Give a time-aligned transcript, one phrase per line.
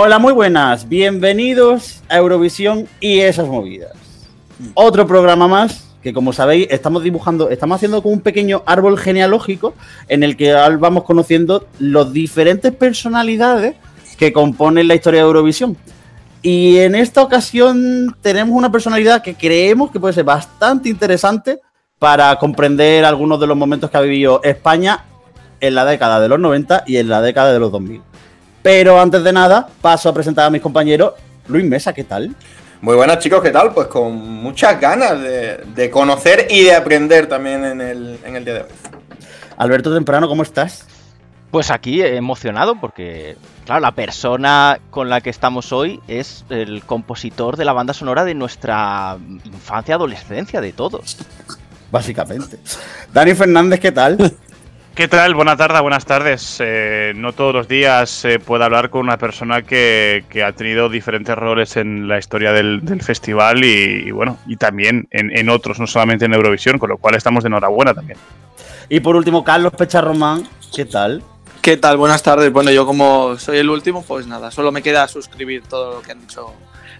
[0.00, 0.88] Hola, muy buenas.
[0.88, 3.90] Bienvenidos a Eurovisión y esas movidas.
[4.74, 9.74] Otro programa más que, como sabéis, estamos dibujando, estamos haciendo como un pequeño árbol genealógico
[10.06, 13.74] en el que vamos conociendo las diferentes personalidades
[14.16, 15.76] que componen la historia de Eurovisión.
[16.42, 21.58] Y en esta ocasión tenemos una personalidad que creemos que puede ser bastante interesante
[21.98, 25.06] para comprender algunos de los momentos que ha vivido España
[25.58, 28.00] en la década de los 90 y en la década de los 2000.
[28.62, 31.14] Pero antes de nada, paso a presentar a mis compañeros.
[31.46, 32.34] Luis Mesa, ¿qué tal?
[32.80, 33.72] Muy buenas chicos, ¿qué tal?
[33.72, 38.54] Pues con muchas ganas de, conocer y de aprender también en el, en el día
[38.54, 38.68] de hoy.
[39.56, 40.86] Alberto Temprano, ¿cómo estás?
[41.50, 47.56] Pues aquí emocionado porque, claro, la persona con la que estamos hoy es el compositor
[47.56, 51.16] de la banda sonora de nuestra infancia, adolescencia, de todos.
[51.90, 52.58] Básicamente.
[53.12, 54.18] Dani Fernández, ¿qué tal?
[54.98, 55.36] ¿Qué tal?
[55.36, 56.56] Buenas tardes, buenas tardes.
[56.58, 61.38] Eh, no todos los días se puede hablar con una persona que, ha tenido diferentes
[61.38, 66.34] roles en la historia del, festival y, bueno, y también en, otros, no solamente en
[66.34, 68.18] Eurovisión, con lo cual estamos de enhorabuena también.
[68.88, 70.42] Y por último, Carlos Pecharromán,
[70.74, 71.22] ¿qué tal?
[71.62, 71.96] ¿Qué tal?
[71.96, 72.52] Buenas tardes.
[72.52, 76.10] Bueno, yo como soy el último, pues nada, solo me queda suscribir todo lo que
[76.10, 76.54] han dicho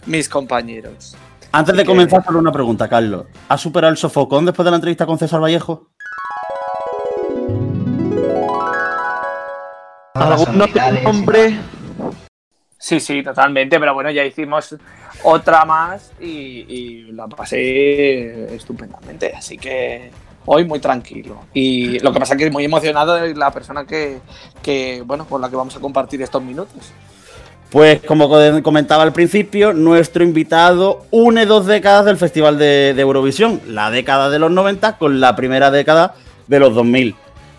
[0.07, 1.17] mis compañeros.
[1.51, 3.25] Antes de comenzar, solo una pregunta, Carlos.
[3.49, 5.89] ¿Has superado el sofocón después de la entrevista con César Vallejo?
[11.07, 11.59] Hombre?
[12.79, 14.77] Sí, sí, totalmente, pero bueno, ya hicimos
[15.25, 20.11] otra más y, la pasé estupendamente, así que
[20.47, 21.41] hoy muy tranquilo.
[21.53, 25.51] Y lo que pasa es que muy emocionado de la persona que, bueno, con la
[25.51, 26.93] que vamos a compartir estos minutos.
[27.71, 28.31] Pues como
[28.63, 34.31] comentaba al principio, nuestro invitado une dos décadas del Festival de, de Eurovisión, la década
[34.31, 36.15] de los 90 con la primera década
[36.47, 37.15] de los 2000.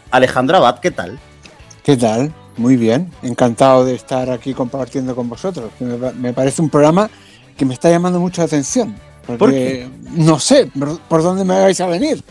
[0.10, 1.20] Alejandra Abad, ¿qué tal?
[1.84, 2.34] ¿Qué tal?
[2.60, 5.72] Muy bien, encantado de estar aquí compartiendo con vosotros.
[5.80, 7.10] Me, parece un programa
[7.56, 8.98] que me está llamando mucho la atención.
[9.38, 10.70] Porque no sé
[11.08, 12.22] por, dónde me vais a venir.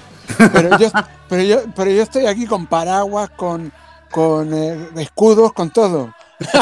[0.52, 0.90] Pero yo,
[1.30, 3.72] pero yo, pero yo estoy aquí con paraguas, con,
[4.10, 6.12] con eh, escudos, con todo.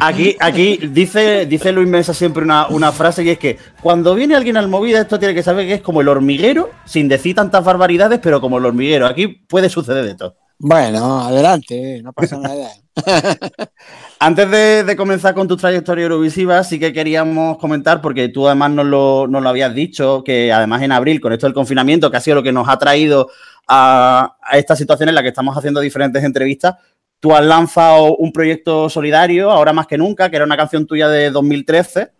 [0.00, 4.34] Aquí, aquí dice, dice Luis Mesa siempre una, una, frase y es que cuando viene
[4.34, 7.62] alguien al movida, esto tiene que saber que es como el hormiguero, sin decir tantas
[7.62, 9.06] barbaridades, pero como el hormiguero.
[9.06, 10.34] Aquí puede suceder de todo.
[10.58, 12.70] Bueno, adelante, no pasa nada.
[14.18, 14.50] Antes
[14.86, 19.26] de, comenzar con tu trayectoria eurovisiva, sí que queríamos comentar, porque tú además nos lo,
[19.28, 22.36] nos lo, habías dicho, que además en abril, con esto del confinamiento, que ha sido
[22.36, 23.28] lo que nos ha traído
[23.68, 26.76] a, esta situación en la que estamos haciendo diferentes entrevistas,
[27.20, 31.08] tú has lanzado un proyecto solidario, ahora más que nunca, que era una canción tuya
[31.08, 32.12] de 2013,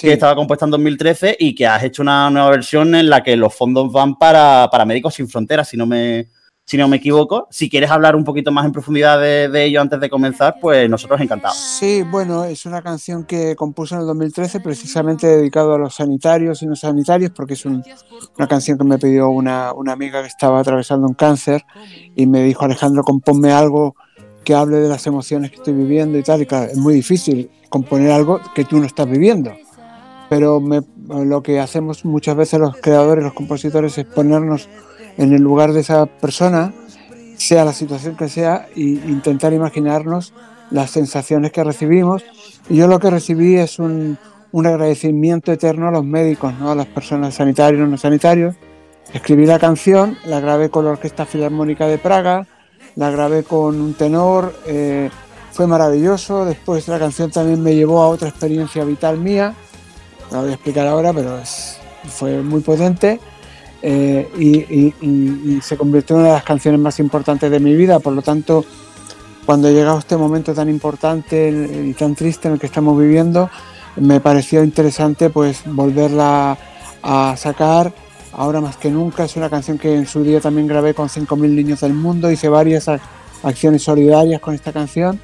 [0.00, 3.36] que estaba compuesta en 2013 y que has hecho una nueva versión en la que
[3.36, 6.28] los fondos van para, para Médicos Sin Fronteras, si no me
[6.64, 7.46] si no me equivoco.
[7.50, 11.20] Si quieres hablar un poquito más en profundidad de, ello antes de comenzar, pues nosotros
[11.20, 11.56] encantados.
[11.56, 16.62] Sí, bueno, es una canción que compuso en el 2013 precisamente dedicado a los sanitarios
[16.62, 17.82] y no sanitarios, porque es una
[18.48, 21.64] canción que me pidió una, amiga que estaba atravesando un cáncer
[22.16, 23.94] y me dijo, Alejandro, componme algo
[24.44, 26.42] que hable de las emociones que estoy viviendo y tal.
[26.42, 29.52] Y claro, es muy difícil componer algo que tú no estás viviendo.
[30.30, 30.60] Pero
[31.08, 34.68] lo que hacemos muchas veces los creadores, los compositores, es ponernos
[35.16, 36.72] en el lugar de esa persona,
[37.36, 40.32] sea la situación que sea, e intentar imaginarnos
[40.70, 42.24] las sensaciones que recibimos.
[42.68, 44.18] Y yo lo que recibí es un,
[44.54, 46.70] un agradecimiento eterno a los médicos, ¿no?
[46.70, 48.54] a las personas sanitarias y no sanitarios.
[49.12, 52.46] Escribí la canción, la grabé con la Orquesta Filarmónica de Praga,
[52.96, 55.10] la grabé con un tenor, eh,
[55.50, 56.44] fue maravilloso.
[56.44, 59.54] Después la canción también me llevó a otra experiencia vital mía,
[60.30, 61.40] la voy a explicar ahora, pero
[62.08, 63.20] fue muy potente.
[63.86, 67.98] Eh, y, se convirtió en una de las canciones más importantes de mi vida.
[67.98, 68.64] Por lo tanto,
[69.44, 71.50] cuando llegado este momento tan importante
[71.84, 73.50] y tan triste en el que estamos viviendo,
[73.96, 76.56] me pareció interesante pues volverla
[77.02, 77.92] a sacar.
[78.32, 81.36] Ahora más que nunca es una canción que en su día también grabé con 5.000
[81.50, 82.88] niños del mundo, hice varias
[83.42, 85.20] acciones solidarias con esta canción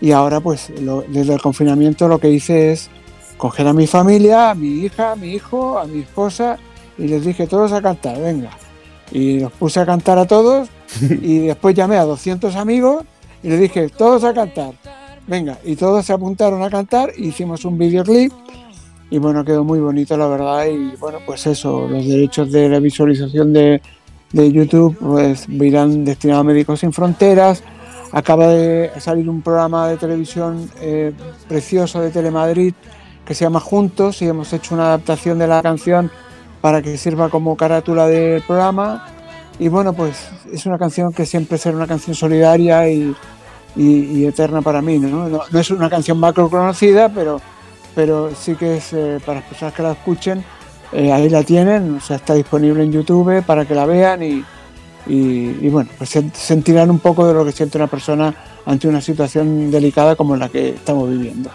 [0.00, 0.72] y ahora pues
[1.08, 2.90] desde el confinamiento lo que hice es
[3.38, 6.58] coger a mi familia, a mi hija, a mi hijo, a mi esposa
[6.98, 8.50] y les dije todos a cantar, venga.
[9.12, 10.68] Y los puse a cantar a todos
[11.00, 13.04] y después llamé a 200 amigos
[13.42, 14.74] y les dije todos a cantar,
[15.26, 15.58] venga.
[15.64, 18.32] Y todos se apuntaron a cantar, hicimos un videoclip
[19.10, 22.78] y bueno, quedó muy bonito la verdad y bueno, pues eso, los derechos de la
[22.78, 23.82] visualización de,
[24.32, 27.62] de YouTube pues irán destinados a Médicos Sin Fronteras.
[28.12, 31.12] Acaba de salir un programa de televisión eh,
[31.48, 32.74] precioso de Telemadrid
[33.24, 36.10] que se llama Juntos y hemos hecho una adaptación de la canción
[36.60, 39.06] para que sirva como carátula del programa.
[39.58, 43.14] Y bueno, pues es una canción que siempre será una canción solidaria y,
[43.76, 44.98] y, eterna para mí.
[44.98, 45.28] ¿no?
[45.28, 45.58] ¿no?
[45.58, 47.40] es una canción macro conocida, pero,
[47.94, 50.44] pero sí que es eh, para las personas que la escuchen,
[50.92, 54.44] eh, ahí la tienen, o sea, está disponible en YouTube para que la vean y,
[55.06, 58.34] y, bueno, pues sentirán un poco de lo que siente una persona
[58.66, 61.50] ante una situación delicada como la que estamos viviendo.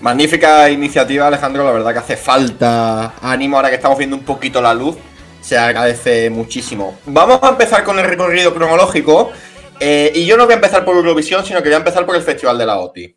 [0.00, 1.64] Magnífica iniciativa, Alejandro.
[1.64, 4.96] La verdad que hace falta ánimo ahora que estamos viendo un poquito la luz.
[5.42, 6.98] Se agradece muchísimo.
[7.06, 9.32] Vamos a empezar con el recorrido cronológico.
[9.78, 12.16] Eh, y yo no voy a empezar por Eurovisión, sino que voy a empezar por
[12.16, 13.16] el Festival de la OTI.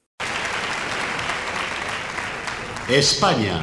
[2.90, 3.62] España.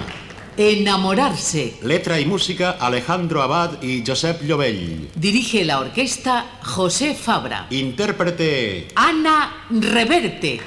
[0.57, 1.75] Enamorarse.
[1.83, 5.11] Letra y música Alejandro Abad y Josep Llovell.
[5.15, 7.67] Dirige la orquesta José Fabra.
[7.71, 10.61] Intérprete Ana Reverte.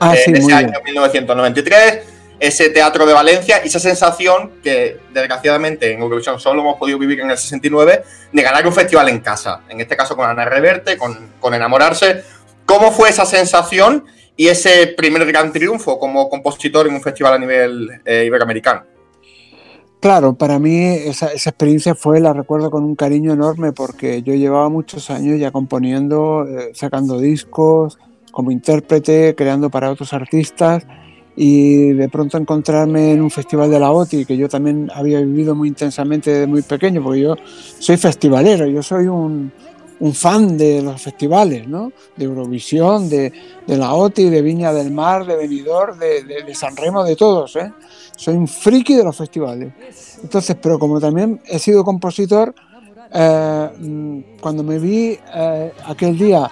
[0.00, 2.00] Ah, en ese año 1993,
[2.40, 7.20] ese teatro de Valencia y esa sensación que desgraciadamente en Eurovisión solo hemos podido vivir
[7.20, 8.02] en el 69
[8.32, 12.24] de ganar un festival en casa, en este caso con Ana Reverte, con, Enamorarse.
[12.64, 14.06] ¿Cómo fue esa sensación
[14.36, 18.84] y ese primer gran triunfo como compositor en un festival a nivel eh, iberoamericano?
[20.00, 24.70] Claro, para mí esa, experiencia fue, la recuerdo con un cariño enorme porque yo llevaba
[24.70, 27.98] muchos años ya componiendo, eh, sacando discos,
[28.30, 30.86] como intérprete, creando para otros artistas
[31.36, 35.54] y de pronto encontrarme en un festival de la OTI, que yo también había vivido
[35.54, 37.36] muy intensamente desde muy pequeño, porque yo
[37.78, 39.52] soy festivalero, yo soy un,
[40.00, 41.92] un fan de los festivales, ¿no?
[42.16, 43.32] De Eurovisión, de,
[43.66, 47.56] de, la OTI, de Viña del Mar, de Benidorm, de, de, San Remo, de todos,
[47.56, 47.72] ¿eh?
[48.16, 49.72] Soy un friki de los festivales.
[50.22, 52.54] Entonces, pero como también he sido compositor,
[53.12, 56.50] eh, mm, cuando me vi eh, aquel día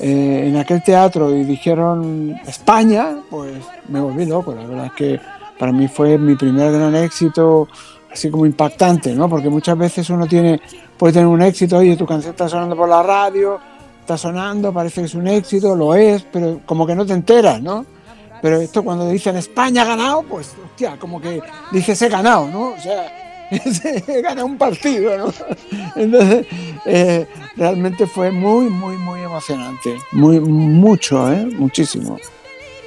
[0.00, 3.52] eh, en aquel teatro y dijeron España, pues
[3.88, 4.54] me volví loco.
[4.54, 5.20] La verdad es que
[5.58, 7.68] para mí fue mi primer gran éxito,
[8.10, 9.28] así como impactante, ¿no?
[9.28, 10.58] Porque muchas veces uno tiene,
[10.96, 13.58] puede tener un éxito, oye, tu canción está sonando por la radio,
[14.00, 17.60] está sonando, parece que es un éxito, lo es, pero como que no te enteras,
[17.60, 17.84] ¿no?
[18.40, 21.42] Pero esto cuando dicen España ha ganado, pues, hostia, como que
[21.72, 22.70] dices he ganado, ¿no?
[22.70, 23.12] O sea,
[24.22, 25.32] gana un partido, ¿no?
[25.96, 26.46] Entonces,
[26.86, 29.96] eh, realmente fue muy, muy, muy emocionante.
[30.12, 31.46] Muy, mucho, ¿eh?
[31.46, 32.18] Muchísimo.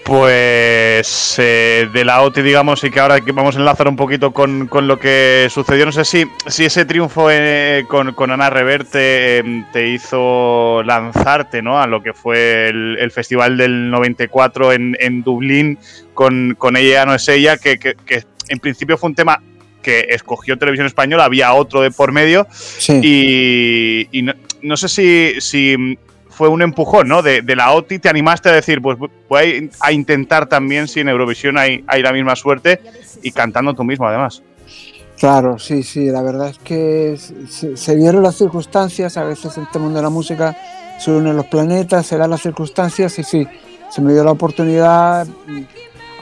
[0.03, 4.69] Pues eh, de la OTI, digamos, y que ahora vamos a enlazar un poquito con,
[4.69, 5.85] lo que sucedió.
[5.85, 11.81] No sé si, si ese triunfo eh, con, Ana Reverte em, te hizo lanzarte ¿no?
[11.81, 15.79] a lo que fue el, festival del 94 en, en Dublín
[16.13, 17.95] con, con Ella no es ella, que, que
[18.49, 19.41] en principio fue un tema
[19.83, 22.47] que escogió Televisión Española, había otro de por medio.
[22.89, 24.25] Y,
[24.63, 24.87] no, sé
[25.39, 25.97] si,
[26.29, 27.21] fue un empujón, ¿no?
[27.21, 28.97] De, la OTI te animaste a decir, pues
[29.29, 32.81] voy a, intentar también si en Eurovisión hay, hay, la misma suerte
[33.21, 34.41] y cantando tú mismo además.
[35.19, 37.15] Claro, sí, sí, la verdad es que
[37.47, 40.57] se, se dieron las circunstancias, a veces en este mundo de la música
[40.99, 43.47] se unen los planetas, se dan las circunstancias y sí,
[43.89, 45.27] se me dio la oportunidad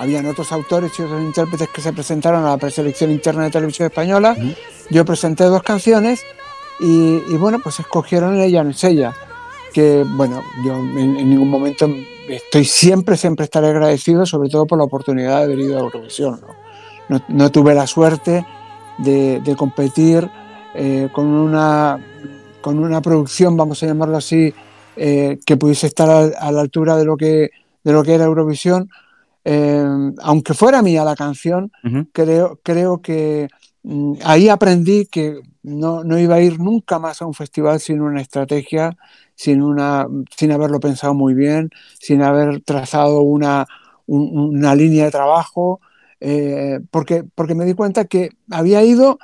[0.01, 3.85] habían otros autores y otros intérpretes que se presentaron a la preselección interna de televisión
[3.85, 4.35] española.
[4.89, 6.23] Yo presenté dos canciones
[6.79, 9.13] y, bueno, pues escogieron ella no es ella.
[9.71, 11.87] Que bueno, yo en, ningún momento
[12.27, 16.41] estoy siempre, siempre estaré agradecido, sobre todo por la oportunidad de haber ido a Eurovisión.
[17.07, 18.43] No, no, tuve la suerte
[18.97, 20.27] de, de competir
[20.73, 22.03] eh, con, una,
[22.59, 24.51] con una producción, vamos a llamarlo así,
[24.95, 27.51] eh, que pudiese estar a, a, la altura de lo que,
[27.83, 28.89] de lo que era Eurovisión
[29.43, 29.83] eh,
[30.21, 31.71] aunque fuera mía la canción,
[32.13, 33.47] creo, creo que
[33.83, 38.01] mm, ahí aprendí que no, no, iba a ir nunca más a un festival sin
[38.01, 38.95] una estrategia,
[39.35, 41.69] sin, una, sin haberlo pensado muy bien,
[41.99, 43.67] sin haber trazado una,
[44.05, 45.81] una línea de trabajo,
[46.19, 49.17] eh, porque, porque me di cuenta que había ido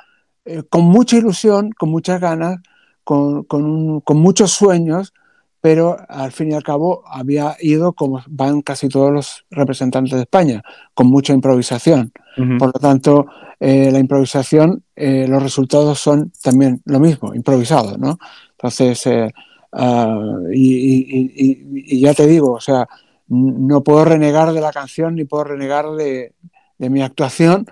[0.44, 2.58] eh, con mucha ilusión, con muchas ganas,
[3.04, 5.12] con, con, con muchos sueños,
[5.60, 10.22] pero al fin y al cabo había ido como van casi todos los representantes de
[10.22, 10.62] España,
[10.94, 12.12] con mucha improvisación.
[12.58, 13.26] Por lo tanto,
[13.58, 18.16] eh, la improvisación, eh, los resultados son también lo mismo, improvisados, ¿no?
[18.52, 19.32] Entonces, eh,
[19.72, 22.86] ah, y, ya te digo, o sea,
[23.26, 26.34] no puedo renegar de la canción ni puedo renegar de,
[26.78, 27.66] de mi actuación,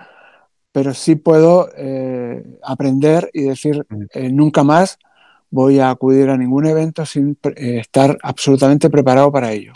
[0.73, 1.69] pero sí puedo
[2.61, 3.85] aprender y decir
[4.31, 4.99] nunca más
[5.49, 9.73] voy a acudir a ningún evento sin eh, estar absolutamente preparado para ello.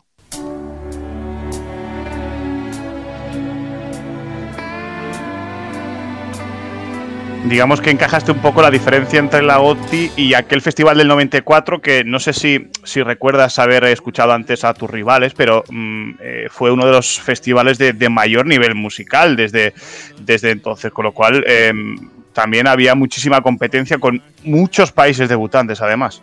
[7.46, 11.82] digamos que encajaste un poco la diferencia entre la OTI y aquel festival del 94
[11.82, 16.48] que no sé si, si recuerdas haber escuchado antes a tus rivales, pero mm, eh,
[16.50, 19.74] fue uno de los festivales de, mayor nivel musical desde,
[20.20, 21.96] desde entonces, con lo cual em,
[22.34, 26.22] también había muchísima competencia con muchos países debutantes además.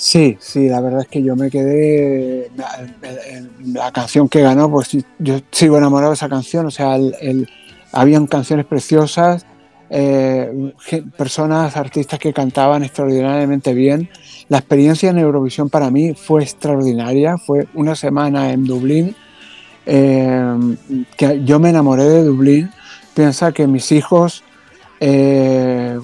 [0.00, 2.50] Sí, sí, la verdad es que yo me quedé.
[3.64, 6.64] La, canción que ganó, pues yo sigo enamorado de esa canción.
[6.64, 7.48] O sea, el,
[7.92, 9.44] habían canciones preciosas,
[9.90, 10.72] eh,
[11.18, 14.08] personas, artistas que cantaban extraordinariamente bien.
[14.48, 17.36] La experiencia en Eurovisión para mí fue extraordinaria.
[17.36, 19.14] Fue una semana en Dublín.
[19.84, 20.76] Eh,
[21.18, 22.70] que yo me enamoré de Dublín.
[23.12, 24.44] Piensa que mis hijos
[25.02, 25.98] eh,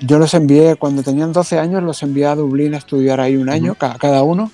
[0.00, 3.48] yo los envié, cuando tenían 12 años, los envié a Dublín a estudiar ahí un
[3.48, 4.50] año, cada, uno,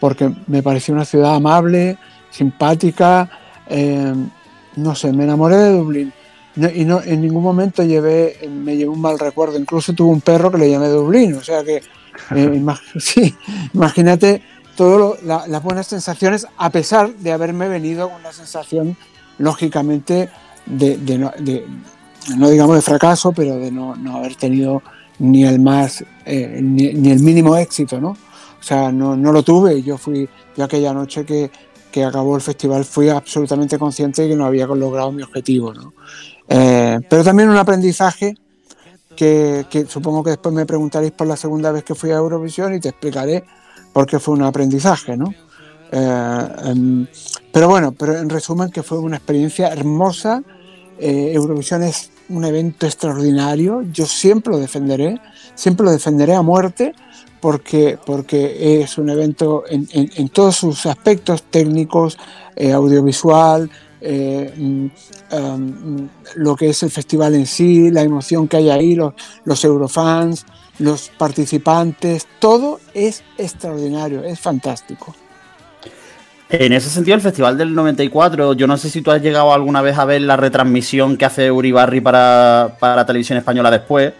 [0.00, 1.98] porque me pareció una ciudad amable,
[2.30, 3.30] simpática,
[3.68, 4.12] eh,
[4.74, 6.12] no sé, me enamoré de Dublín.
[6.74, 9.56] y no, en ningún momento llevé, me llevé un mal recuerdo.
[9.56, 11.34] Incluso tuve un perro que le llamé Dublín.
[11.34, 11.82] O sea que,
[12.34, 12.64] eh,
[12.98, 13.34] sí,
[13.72, 14.42] imagínate
[14.76, 18.96] todas las buenas sensaciones, a pesar de haberme venido con una sensación,
[19.38, 20.30] lógicamente,
[20.66, 21.66] de, de,
[22.36, 24.82] no digamos de fracaso, pero de no, haber tenido
[25.18, 28.10] ni el más, eh, ni, el mínimo éxito, ¿no?
[28.10, 29.82] O sea, no, lo tuve.
[29.82, 31.50] Yo fui, yo aquella noche que,
[32.04, 35.92] acabó el festival fui absolutamente consciente de que no había logrado mi objetivo, ¿no?
[36.48, 38.34] Eh, pero también un aprendizaje
[39.16, 42.80] que, supongo que después me preguntaréis por la segunda vez que fui a Eurovisión y
[42.80, 43.44] te explicaré
[43.92, 45.34] por qué fue un aprendizaje, ¿no?
[45.92, 47.06] Eh, em,
[47.52, 50.42] pero bueno, pero en resumen que fue una experiencia hermosa,
[51.00, 55.20] eh, Eurovisión es un evento extraordinario, yo siempre lo defenderé,
[55.54, 56.94] siempre lo defenderé a muerte
[57.40, 62.18] porque, porque es un evento en, todos sus aspectos técnicos,
[62.54, 63.70] eh, audiovisual,
[64.02, 64.86] eh, mm,
[65.36, 69.14] um, lo que es el festival en sí, la emoción que hay ahí, los,
[69.44, 70.44] los eurofans,
[70.78, 75.14] los participantes, todo es extraordinario, es fantástico.
[76.52, 79.82] En ese sentido, el Festival del 94, yo no sé si tú has llegado alguna
[79.82, 84.12] vez a ver la retransmisión que hace Uribarri para, para Televisión Española después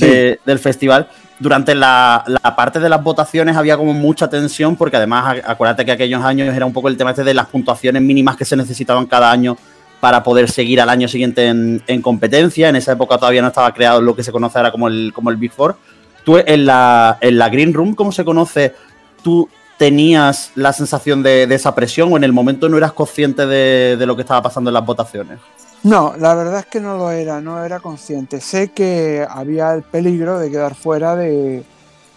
[0.00, 1.08] del festival.
[1.38, 2.24] Durante la,
[2.56, 6.66] parte de las votaciones había como mucha tensión, porque además, acuérdate que aquellos años era
[6.66, 9.56] un poco el tema este de las puntuaciones mínimas que se necesitaban cada año
[10.00, 12.68] para poder seguir al año siguiente en, competencia.
[12.68, 15.30] En esa época todavía no estaba creado lo que se conoce ahora como el, como
[15.30, 15.76] el Big Four.
[16.24, 18.74] Tú en la, en la Green Room, ¿cómo se conoce?
[19.22, 24.04] Tú tenías la sensación de, esa presión o en el momento no eras consciente de,
[24.06, 25.38] lo que estaba pasando en las votaciones?
[25.82, 28.40] No, la verdad es que no lo era, no era consciente.
[28.40, 31.64] Sé que había el peligro de quedar fuera, de,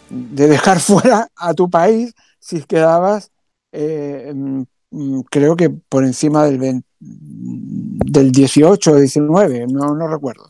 [0.09, 3.31] dejar fuera a tu país si quedabas,
[3.71, 10.49] eh, mm, creo que por encima del, del 18 o 19, no, no recuerdo.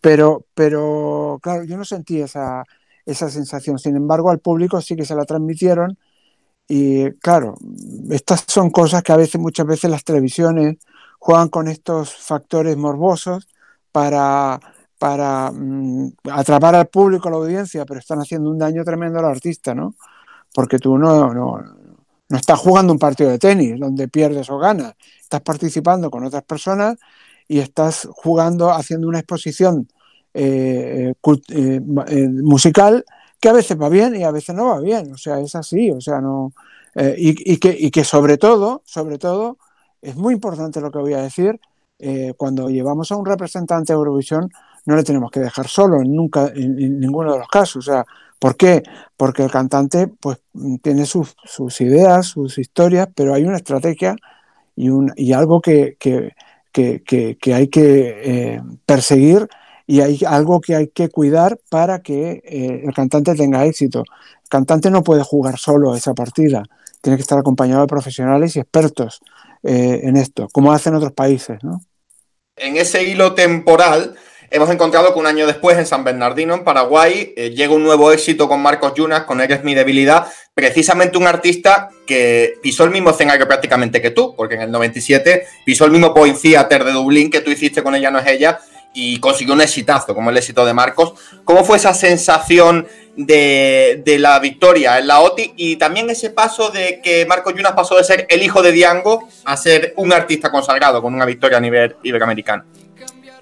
[0.00, 2.64] Pero, pero, claro, yo no sentí esa,
[3.06, 3.78] esa sensación.
[3.78, 5.98] Sin embargo, al público sí que se la transmitieron
[6.72, 7.56] y claro,
[8.10, 10.76] estas son cosas que a veces, muchas veces las televisiones
[11.18, 13.48] juegan con estos factores morbosos
[13.90, 14.60] para,
[14.96, 19.24] para mm, atrapar al público, a la audiencia, pero están haciendo un daño tremendo al
[19.24, 19.96] artista, ¿no?
[20.54, 21.60] Porque tú no, no,
[22.28, 26.44] no estás jugando un partido de tenis donde pierdes o ganas, estás participando con otras
[26.44, 26.98] personas
[27.48, 29.88] y estás jugando, haciendo una exposición
[30.34, 33.04] eh, eh, eh, musical
[33.40, 35.90] que a veces va bien y a veces no va bien, o sea, es así,
[35.90, 36.52] o sea, no...
[36.94, 39.58] Eh, y, que, y, que, sobre todo, sobre todo,
[40.02, 41.60] es muy importante lo que voy a decir,
[42.00, 44.50] eh, cuando llevamos a un representante de Eurovisión,
[44.86, 47.88] no le tenemos que dejar solo en, nunca, en, ninguno de los casos.
[47.88, 48.04] O sea,
[48.38, 48.82] ¿por qué?
[49.16, 50.40] Porque el cantante pues,
[50.82, 54.16] tiene sus, sus ideas, sus historias, pero hay una estrategia
[54.74, 56.34] y, un, y algo que, que,
[56.72, 59.48] que, hay que eh, perseguir
[59.90, 64.04] y hay algo que hay que cuidar para que eh, el cantante tenga éxito.
[64.44, 66.62] El cantante no puede jugar solo esa partida,
[67.00, 69.20] tiene que estar acompañado de profesionales y expertos
[69.64, 71.58] eh, en esto, como hacen otros países.
[72.54, 74.14] En ese hilo temporal,
[74.52, 78.12] hemos encontrado que un año después, en San Bernardino, en Paraguay, eh, llega un nuevo
[78.12, 83.10] éxito con Marcos Yunas, con Eres mi debilidad, precisamente un artista que pisó el mismo
[83.10, 87.28] escenario prácticamente que tú, porque en el 97 pisó el mismo Point Theater de Dublín
[87.28, 88.60] que tú hiciste con Ella no es ella,
[88.92, 91.14] y consiguió un exitazo, como el éxito de Marcos.
[91.44, 97.00] ¿Cómo fue esa sensación de, la victoria en la OTI y también ese paso de
[97.02, 101.02] que Marcos Yunas pasó de ser el hijo de Diango a ser un artista consagrado
[101.02, 102.64] con una victoria a nivel iberoamericano?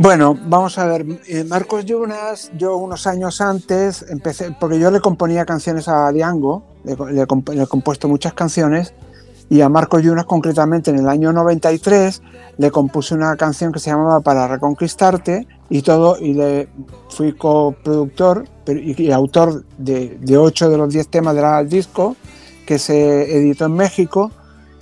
[0.00, 5.00] Bueno, vamos a ver, eh, Marcos Yunas, yo unos años antes empecé, porque yo le
[5.00, 8.94] componía canciones a Diango, le, le he compuesto muchas canciones,
[9.50, 12.22] y a Marcos Yunas concretamente en el año 93
[12.58, 16.68] le compuse una canción que se llamaba Para Reconquistarte y todo, y le
[17.08, 22.16] fui coproductor y, y autor de, de 8 de los 10 temas del disco
[22.66, 24.30] que se editó en México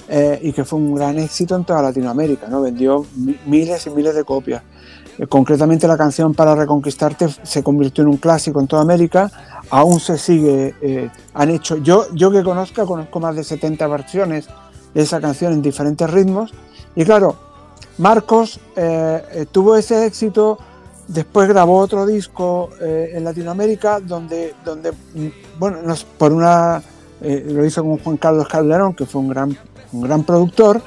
[0.09, 2.61] eh, y que fue un gran éxito en toda Latinoamérica, ¿no?
[2.61, 3.05] Vendió
[3.47, 4.63] miles y miles de copias.
[5.19, 9.31] Eh, concretamente la canción Para Reconquistarte se convirtió en un clásico en toda América,
[9.71, 14.49] aún se sigue, eh, han hecho, yo, yo que conozca, conozco más de 70 versiones
[14.95, 16.53] de esa canción en diferentes ritmos,
[16.95, 17.37] y claro,
[17.99, 18.61] Marcos
[19.53, 20.59] tuvo ese éxito
[21.09, 26.83] Después grabó otro disco eh, en Latinoamérica donde, donde mm, bueno, por una,
[27.21, 29.57] eh, lo hizo con Juan Carlos Calderón, que fue un gran,
[29.93, 30.83] un gran productor,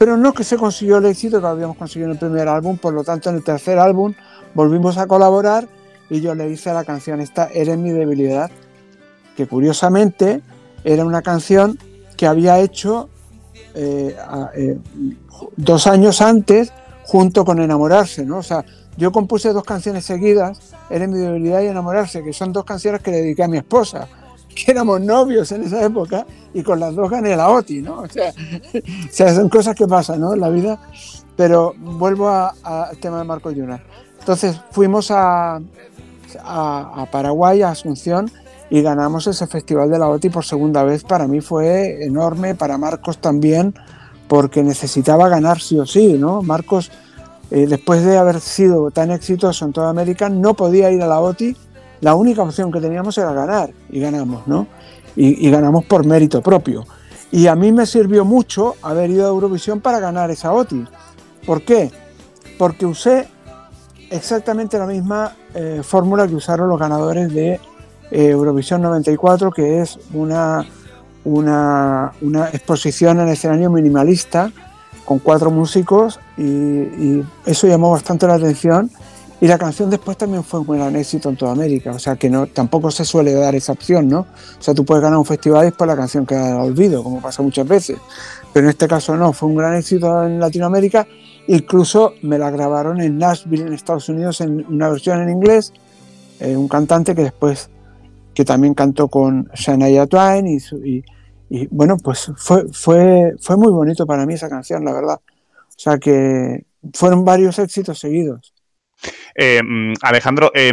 [0.00, 2.94] pero no que se consiguió el éxito que habíamos conseguido en el primer álbum, por
[2.94, 4.14] lo tanto en el tercer álbum
[4.54, 5.68] volvimos a colaborar
[6.08, 8.50] y yo le hice la canción esta, Eres mi debilidad,
[9.36, 10.40] que curiosamente
[10.84, 11.78] era una canción
[12.16, 13.10] que había hecho
[13.74, 14.16] eh,
[15.58, 16.72] dos años antes
[17.04, 18.38] junto con Enamorarse, ¿no?
[18.38, 18.64] O sea,
[18.96, 23.10] yo compuse dos canciones seguidas, Eres mi debilidad y Enamorarse, que son dos canciones que
[23.10, 24.08] le dediqué a mi esposa,
[24.54, 28.00] que éramos novios en esa época y con las dos gané la OTI, ¿no?
[28.00, 28.32] O sea,
[29.34, 30.34] son cosas que pasan, ¿no?
[30.34, 30.78] En la vida.
[31.36, 33.80] Pero vuelvo al tema de Marco Junior.
[34.18, 35.60] Entonces fuimos a,
[36.44, 38.30] a, Paraguay, a Asunción,
[38.68, 41.02] y ganamos ese festival de la OTI por segunda vez.
[41.02, 43.74] Para mí fue enorme, para Marcos también,
[44.28, 46.42] porque necesitaba ganar sí o sí, ¿no?
[46.42, 46.90] Marcos
[47.50, 51.20] eh, después de haber sido tan exitoso en toda América, no podía ir a la
[51.20, 51.56] OTI.
[52.00, 54.66] La única opción que teníamos era ganar y ganamos, ¿no?
[55.16, 56.86] Y, ganamos por mérito propio.
[57.30, 60.86] Y a mí me sirvió mucho haber ido a Eurovisión para ganar esa OTI.
[61.44, 61.90] ¿Por qué?
[62.58, 63.28] Porque usé
[64.08, 67.60] exactamente la misma eh, fórmula que usaron los ganadores de
[68.10, 70.64] eh, Eurovisión 94, que es una,
[71.24, 72.12] una,
[72.52, 74.50] exposición en escenario minimalista
[75.04, 78.90] con cuatro músicos y, eso llamó bastante la atención
[79.40, 82.28] y la canción después también fue un gran éxito en toda América, o sea que
[82.28, 84.20] no, tampoco se suele dar esa opción, ¿no?
[84.20, 87.20] O sea, tú puedes ganar un festival y después la canción queda al olvido, como
[87.20, 87.98] pasa muchas veces,
[88.52, 91.06] pero en este caso no, fue un gran éxito en Latinoamérica,
[91.46, 95.72] incluso me la grabaron en Nashville, en Estados Unidos, en una versión en inglés,
[96.38, 97.70] eh, un cantante que después,
[98.34, 101.04] que también cantó con Shania Twain y, y
[101.50, 105.20] y bueno, pues fue, fue, fue muy bonito para mí esa canción, la verdad.
[105.68, 108.54] O sea que fueron varios éxitos seguidos.
[109.34, 109.60] Eh,
[110.02, 110.72] Alejandro, eh,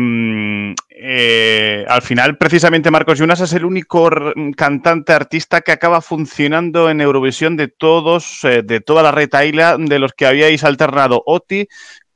[0.89, 4.09] eh, al final, precisamente Marcos Jonas es el único
[4.55, 10.13] cantante artista que acaba funcionando en Eurovisión de todos, de toda la retaila de los
[10.13, 11.67] que habíais alternado OTI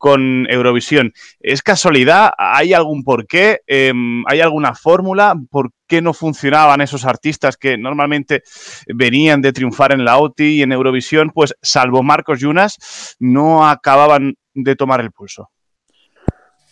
[0.01, 1.13] con Eurovisión.
[1.39, 2.31] ¿Es casualidad?
[2.35, 3.61] ¿Hay algún porqué?
[3.67, 5.35] Em, ¿Hay alguna fórmula?
[5.51, 8.41] ¿Por qué no funcionaban esos artistas que normalmente
[8.87, 11.29] venían de triunfar en la OTI y en Eurovisión?
[11.29, 15.51] Pues salvo Marcos Yunas, no acababan de tomar el pulso.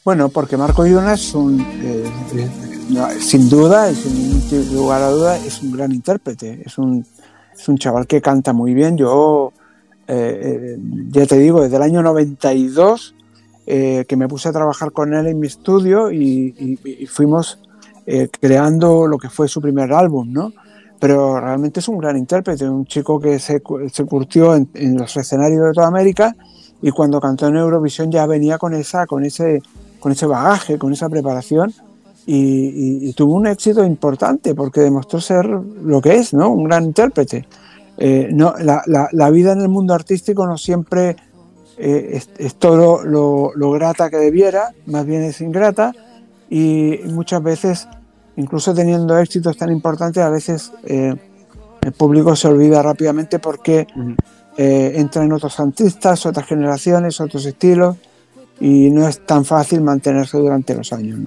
[0.06, 5.62] Bueno, porque Marcos Yunas es un, eh, eh, sin duda, sin lugar a duda, es
[5.62, 6.64] un gran intérprete.
[6.66, 7.06] Es un,
[7.54, 8.98] es un chaval que canta muy bien.
[8.98, 9.52] Yo,
[10.08, 10.78] eh,
[11.10, 13.16] ya te digo, desde el año 92
[13.68, 17.60] eh, que me puse a trabajar con él en mi estudio y, fuimos
[18.42, 20.52] creando lo que fue su primer álbum, ¿no?
[21.00, 25.68] Pero realmente es un gran intérprete, un chico que se, se curtió en, los escenarios
[25.68, 26.36] de toda América
[26.82, 29.62] y cuando cantó en Eurovisión ya venía con, esa, con, ese,
[30.00, 31.74] con ese bagaje, con esa preparación
[32.32, 36.50] y, tuvo un éxito importante porque demostró ser lo que es, ¿no?
[36.50, 37.48] Un gran intérprete.
[37.98, 41.18] Eh, no, la, la, la, vida en el mundo artístico no siempre
[41.78, 45.92] eh, es, todo lo, grata que debiera, más bien es ingrata
[46.50, 47.88] y muchas veces,
[48.38, 51.16] incluso teniendo éxitos tan importantes, a veces eh,
[51.82, 53.88] el público se olvida rápidamente porque
[54.58, 57.96] entran otros artistas, otras generaciones, otros estilos
[58.60, 61.20] y no es tan fácil mantenerse durante los años.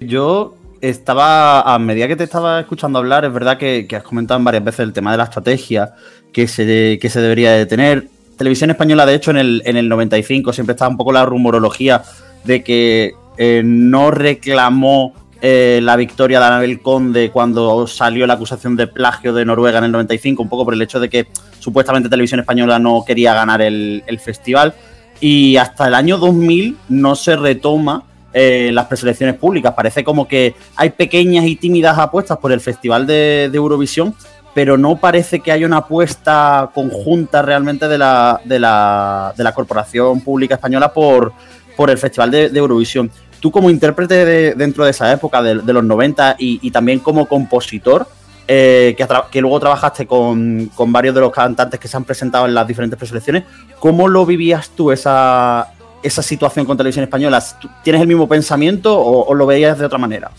[0.00, 4.64] Yo estaba, a medida que te estaba escuchando hablar, es verdad que, has comentado varias
[4.64, 5.94] veces el tema de la estrategia
[6.32, 9.88] que se, que se debería de tener Televisión Española, de hecho, en el, en el
[9.88, 12.04] 95 siempre estaba un poco la rumorología
[12.44, 18.74] de que eh, no reclamó eh, la victoria de Anabel Conde cuando salió la acusación
[18.74, 21.28] de plagio de Noruega en el 95, un poco por el hecho de que
[21.60, 24.74] supuestamente Televisión Española no quería ganar el, festival.
[25.20, 29.74] Y hasta el año 2000 no se retoma eh, las preselecciones públicas.
[29.74, 34.14] Parece como que hay pequeñas y tímidas apuestas por el Festival de, de Eurovisión,
[34.58, 40.20] pero no parece que haya una apuesta conjunta realmente de la, de la, de Corporación
[40.20, 41.32] Pública Española por,
[41.76, 43.08] por el Festival de, Eurovisión.
[43.38, 48.08] Tú como intérprete dentro de esa época, de, los 90, y, también como compositor,
[48.50, 48.96] eh,
[49.30, 52.66] que, luego trabajaste con, con, varios de los cantantes que se han presentado en las
[52.66, 53.44] diferentes preselecciones,
[53.78, 55.68] ¿cómo lo vivías tú esa,
[56.02, 57.44] esa situación con televisión española?
[57.84, 60.30] ¿Tienes el mismo pensamiento o, lo veías de otra manera?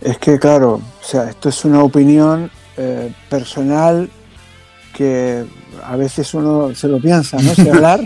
[0.00, 4.08] Es que, claro, o sea, esto es una opinión eh, personal
[4.94, 5.44] que
[5.84, 7.54] a veces uno se lo piensa, ¿no?
[7.54, 8.00] Si hablar.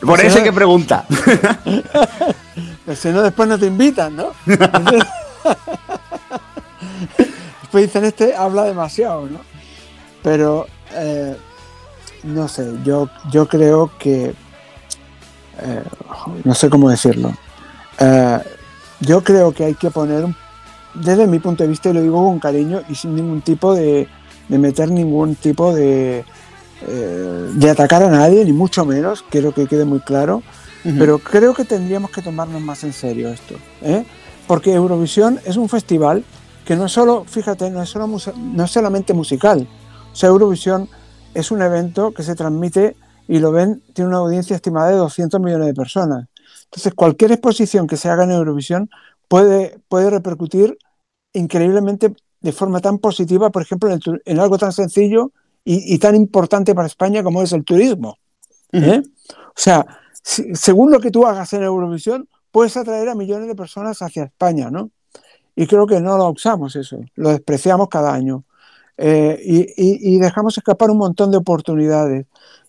[0.00, 1.04] Por eso hay que pregunta.
[2.84, 4.28] Pues si no, después no te invitan, ¿no?
[7.62, 9.40] después dicen, este habla demasiado, ¿no?
[10.22, 11.36] Pero, eh,
[12.24, 14.34] no sé, yo, yo creo que,
[15.60, 15.82] eh,
[16.44, 17.32] no sé cómo decirlo,
[17.98, 18.38] eh,
[19.00, 20.26] yo creo que hay que poner,
[20.94, 24.08] desde mi punto de vista, y lo digo con cariño y sin ningún tipo de,
[24.48, 26.24] de meter ningún tipo de,
[27.54, 30.42] de atacar a nadie, ni mucho menos, quiero que quede muy claro,
[30.98, 34.04] pero creo que tendríamos que tomarnos más en serio esto, ¿eh?
[34.46, 36.24] porque Eurovisión es un festival
[36.68, 39.66] que no es solo, fíjate, no es, solo no es solamente musical.
[40.12, 40.86] O sea, Eurovisión
[41.32, 42.94] es un evento que se transmite
[43.26, 46.28] y lo ven, tiene una audiencia estimada de 200 millones de personas.
[46.64, 48.90] Entonces, cualquier exposición que se haga en Eurovisión
[49.28, 50.76] puede, puede repercutir
[51.32, 53.88] increíblemente de forma tan positiva, por ejemplo,
[54.22, 55.32] en, algo tan sencillo
[55.64, 58.18] y, tan importante para España como es el turismo.
[58.72, 59.02] ¿eh?
[59.32, 59.86] O sea,
[60.22, 64.70] según lo que tú hagas en Eurovisión, puedes atraer a millones de personas hacia España,
[64.70, 64.90] ¿no?
[65.58, 68.44] Y creo que no lo usamos eso, lo despreciamos cada año.
[68.96, 72.26] Eh, y, dejamos escapar un montón de oportunidades.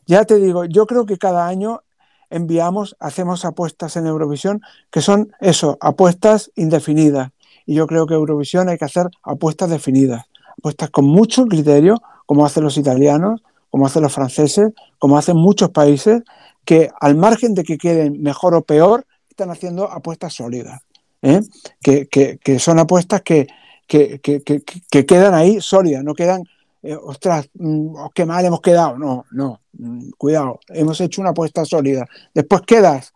[0.07, 1.83] Ya te digo, yo creo que cada año
[2.31, 7.29] enviamos, hacemos apuestas en Eurovisión que son eso, apuestas indefinidas.
[7.67, 10.25] Y yo creo que Eurovisión hay que hacer apuestas definidas,
[10.57, 15.69] apuestas con mucho criterio, como hacen los italianos, como hacen los franceses, como hacen muchos
[15.69, 16.23] países,
[16.65, 20.81] que al margen de que queden mejor o peor, están haciendo apuestas sólidas,
[21.21, 21.41] ¿eh?
[21.81, 23.47] que, son apuestas que,
[23.87, 26.43] quedan ahí sólidas, no quedan,
[26.81, 31.65] eh, ostras, mm, qué mal hemos quedado, no, no, mm, cuidado, hemos hecho una apuesta
[31.65, 32.05] sólida.
[32.33, 33.13] Después quedas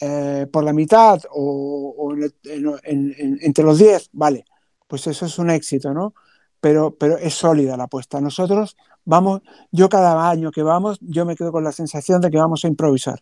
[0.00, 2.14] eh, por la mitad o,
[2.44, 4.44] entre los 10, vale,
[4.86, 6.14] pues eso es un éxito, ¿no?
[6.60, 8.20] Pero, pero es sólida la apuesta.
[8.20, 12.38] Nosotros vamos, yo cada año que vamos, yo me quedo con la sensación de que
[12.38, 13.20] vamos a improvisar.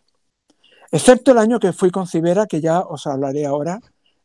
[0.91, 3.79] Excepto el año que fui con Cibera, que ya os hablaré ahora,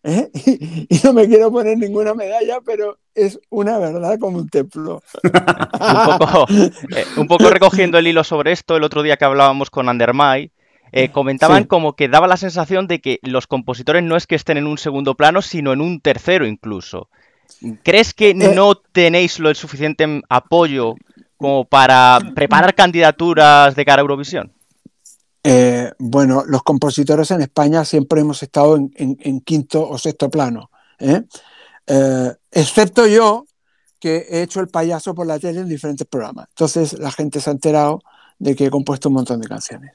[0.05, 0.31] ¿eh?
[0.89, 5.03] y, no me quiero poner ninguna medalla, pero es una verdad como un templo.
[6.97, 10.51] Eh, un, poco, recogiendo el hilo sobre esto, el otro día que hablábamos con Andermay,
[10.93, 14.57] eh, comentaban como que daba la sensación de que los compositores no es que estén
[14.57, 17.09] en un segundo plano, sino en un tercero incluso.
[17.83, 20.95] ¿Crees que no tenéis lo suficiente apoyo
[21.37, 24.53] como para preparar candidaturas de cara a Eurovisión?
[25.43, 31.23] Eh, bueno, los compositores en España siempre hemos estado en, quinto o sexto plano, ¿eh?
[31.87, 33.47] Eh, excepto yo,
[33.99, 36.47] que he hecho el payaso por la tele en diferentes programas.
[36.51, 38.01] Entonces la gente se ha enterado
[38.39, 39.93] de que he compuesto un montón de canciones.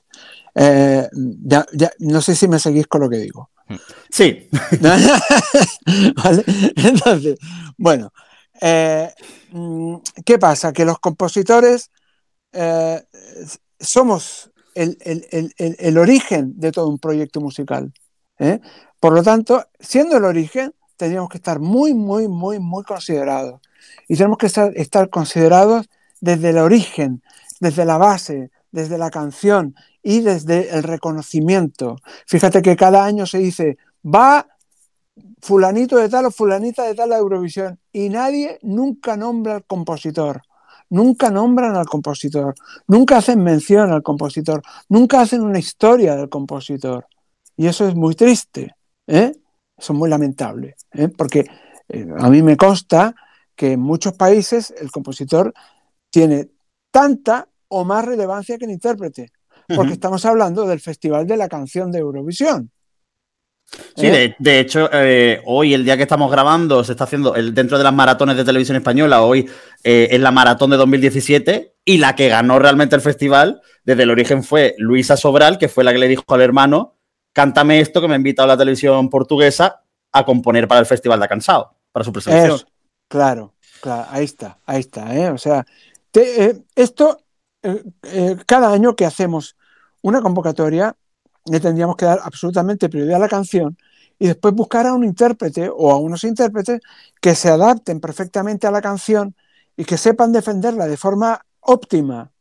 [0.54, 1.66] ya,
[2.00, 3.50] no sé si me seguís con lo que digo.
[4.10, 4.48] Sí.
[6.76, 7.38] Entonces,
[7.78, 8.12] bueno,
[9.52, 10.74] Mm, ¿Qué pasa?
[10.74, 11.92] Que los compositores
[13.80, 17.94] somos el, origen de todo un proyecto musical.
[18.40, 18.60] ¿eh?
[19.00, 23.62] Por lo tanto, siendo el origen, tendríamos que estar muy, muy, muy, muy considerados.
[24.08, 25.88] Y tenemos que estar, estar considerados
[26.22, 27.22] desde el origen,
[27.60, 31.98] desde la base, desde la canción y desde el reconocimiento.
[32.28, 34.48] Fíjate que cada año se dice, va
[35.42, 40.42] fulanito de tal o fulanita de tal a Eurovisión y nadie nunca nombra al compositor.
[40.90, 42.54] Nunca nombran al compositor,
[42.88, 47.08] nunca hacen mención al compositor, nunca hacen una historia del compositor.
[47.58, 48.76] Y eso es muy triste,
[49.08, 49.32] ¿eh?
[49.78, 51.08] eso es muy lamentable, ¿eh?
[51.08, 51.46] porque
[51.90, 53.16] eh, a mí me consta
[53.56, 55.54] que en muchos países el compositor
[56.10, 56.50] tiene
[56.92, 59.32] tanta o más relevancia que el intérprete,
[59.76, 62.72] porque estamos hablando del Festival de la Canción de Eurovisión.
[63.96, 64.36] Sí, ¿Eh?
[64.38, 67.84] de, hecho, eh, hoy, el día que estamos grabando, se está haciendo el, dentro de
[67.84, 69.22] las maratones de televisión española.
[69.22, 69.50] Hoy
[69.84, 74.12] eh, es la maratón de 2017 y la que ganó realmente el festival desde el
[74.12, 76.96] origen fue Luisa Sobral, que fue la que le dijo al hermano:
[77.34, 81.20] Cántame esto que me ha invitado a la televisión portuguesa a componer para el Festival
[81.20, 82.62] de Cansado, para su presentación.
[83.10, 85.34] claro, claro, ahí está, ahí está.
[85.34, 85.66] O sea,
[86.76, 87.20] esto,
[88.46, 89.58] cada año que hacemos
[90.02, 90.96] una convocatoria,
[91.46, 93.78] le tendríamos que dar absolutamente prioridad a la canción
[94.18, 96.82] y después buscar a un intérprete o a unos intérpretes
[97.22, 99.36] que se adapten perfectamente a la canción
[99.78, 102.32] y que sepan defenderla de forma óptima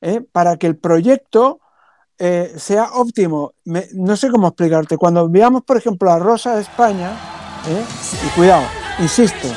[0.00, 0.20] ¿eh?
[0.32, 1.60] para que el proyecto
[2.18, 3.54] eh, sea óptimo.
[3.64, 4.96] no sé cómo explicarte.
[4.98, 7.12] Cuando veamos, por ejemplo, a Rosa de España,
[7.68, 7.84] ¿eh?
[8.26, 8.64] y cuidado,
[8.98, 9.48] insisto,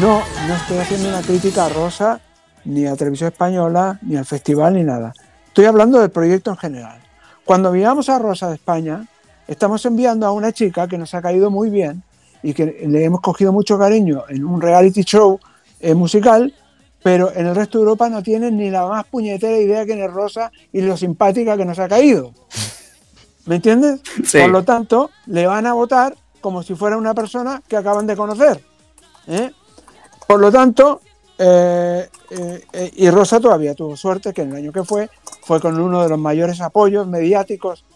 [0.00, 2.20] no, no estoy haciendo una crítica a Rosa,
[2.64, 5.12] ni a Televisión Española, ni al festival, ni nada.
[5.46, 7.07] Estoy hablando del proyecto en general.
[7.48, 9.06] Cuando miramos a Rosa de España,
[9.46, 12.02] estamos enviando a una chica que nos ha caído muy bien
[12.42, 15.40] y que le hemos cogido mucho cariño en un reality show
[15.80, 16.52] eh, musical,
[17.02, 20.10] pero en el resto de Europa no tienen ni la más puñetera idea que es
[20.12, 22.34] Rosa y lo simpática que nos ha caído.
[23.46, 24.02] ¿Me entiendes?
[24.30, 28.14] Por lo tanto, le van a votar como si fuera una persona que acaban de
[28.14, 28.62] conocer.
[29.26, 29.52] ¿eh?
[30.26, 31.00] Por lo tanto,
[31.38, 35.08] eh, eh, y Rosa todavía tuvo suerte que en el año que fue,
[35.48, 37.86] fue con uno de los mayores apoyos mediáticos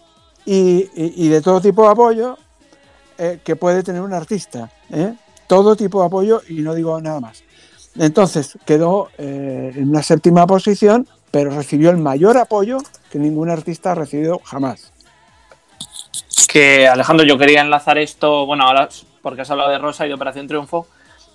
[0.47, 2.38] y, de todo tipo de apoyo
[3.45, 4.71] que puede tener un artista.
[5.47, 7.45] Todo tipo de apoyo y no digo nada más.
[7.99, 12.79] Entonces quedó en una séptima posición, pero recibió el mayor apoyo
[13.11, 14.93] que ningún artista ha recibido jamás
[16.53, 18.87] que Alejandro, yo quería enlazar esto, bueno, ahora
[19.23, 20.87] porque has hablado de Rosa y de Operación Triunfo,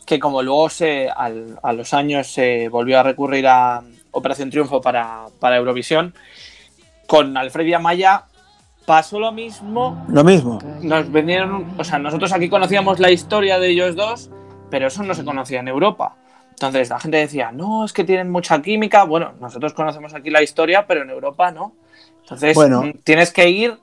[0.05, 3.81] que como luego se, a los años se volvió a recurrir a
[4.17, 6.13] Operación Triunfo para, Eurovisión,
[7.07, 8.23] con Alfred y Amaya
[8.85, 10.05] pasó lo mismo.
[10.09, 10.59] Lo mismo.
[10.81, 14.29] Nos vendieron, o sea, nosotros aquí conocíamos la historia de ellos dos,
[14.69, 16.15] pero eso no se conocía en Europa.
[16.49, 19.03] Entonces la gente decía, no, es que tienen mucha química.
[19.03, 21.73] Bueno, nosotros conocemos aquí la historia, pero en Europa no.
[22.21, 22.83] Entonces bueno.
[23.03, 23.77] tienes que ir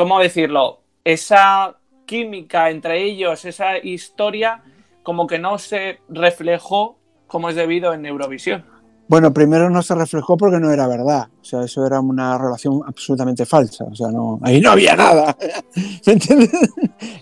[0.00, 0.80] ¿cómo decirlo?
[1.04, 4.62] Esa química entre ellos, esa historia,
[5.02, 8.64] como que no se reflejó como es debido en Eurovisión.
[9.10, 11.26] Bueno, primero no se reflejó porque no era verdad.
[11.42, 13.82] O sea, eso era una relación absolutamente falsa.
[13.90, 15.36] O sea, no, ahí no había nada.
[16.06, 16.52] ¿Me entiendes?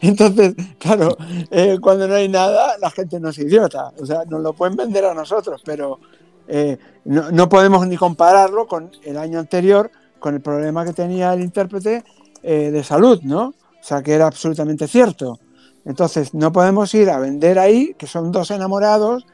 [0.02, 1.16] Entonces, claro,
[1.50, 3.90] eh, cuando no hay nada, la gente no es idiota.
[3.98, 5.98] O sea, nos lo pueden vender a nosotros, pero
[6.46, 11.32] eh, no, no podemos ni compararlo con el año anterior, con el problema que tenía
[11.32, 12.04] el intérprete
[12.42, 13.44] eh, de salud, ¿no?
[13.46, 15.38] O sea, que era absolutamente cierto.
[15.86, 19.24] Entonces, no podemos ir a vender ahí, que son dos enamorados,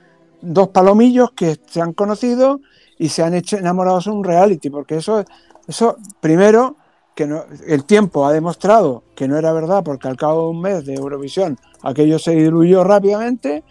[0.44, 2.60] dos palomillos que se han conocido
[2.98, 5.24] y se han hecho enamorados en un reality, porque eso,
[5.66, 6.76] eso primero,
[7.14, 7.28] que
[7.66, 10.94] el tiempo ha demostrado que no era verdad, porque al cabo de un mes de
[10.94, 13.62] Eurovisión aquello se diluyó rápidamente,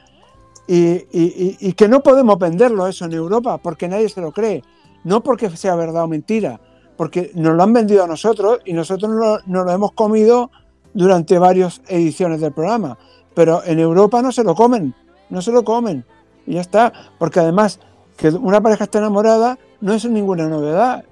[0.65, 4.63] y, y que no podemos venderlo eso en Europa, porque nadie se lo cree,
[5.03, 6.59] no porque sea verdad o mentira,
[6.97, 9.11] porque nos lo han vendido a nosotros y nosotros
[9.45, 10.51] nos lo, hemos comido
[10.93, 12.97] durante varias ediciones del programa.
[13.33, 14.93] Pero en Europa no se lo comen,
[15.29, 16.05] no se lo comen.
[16.45, 17.79] Y ya está, porque además
[18.17, 21.03] que una pareja esté enamorada no es ninguna novedad,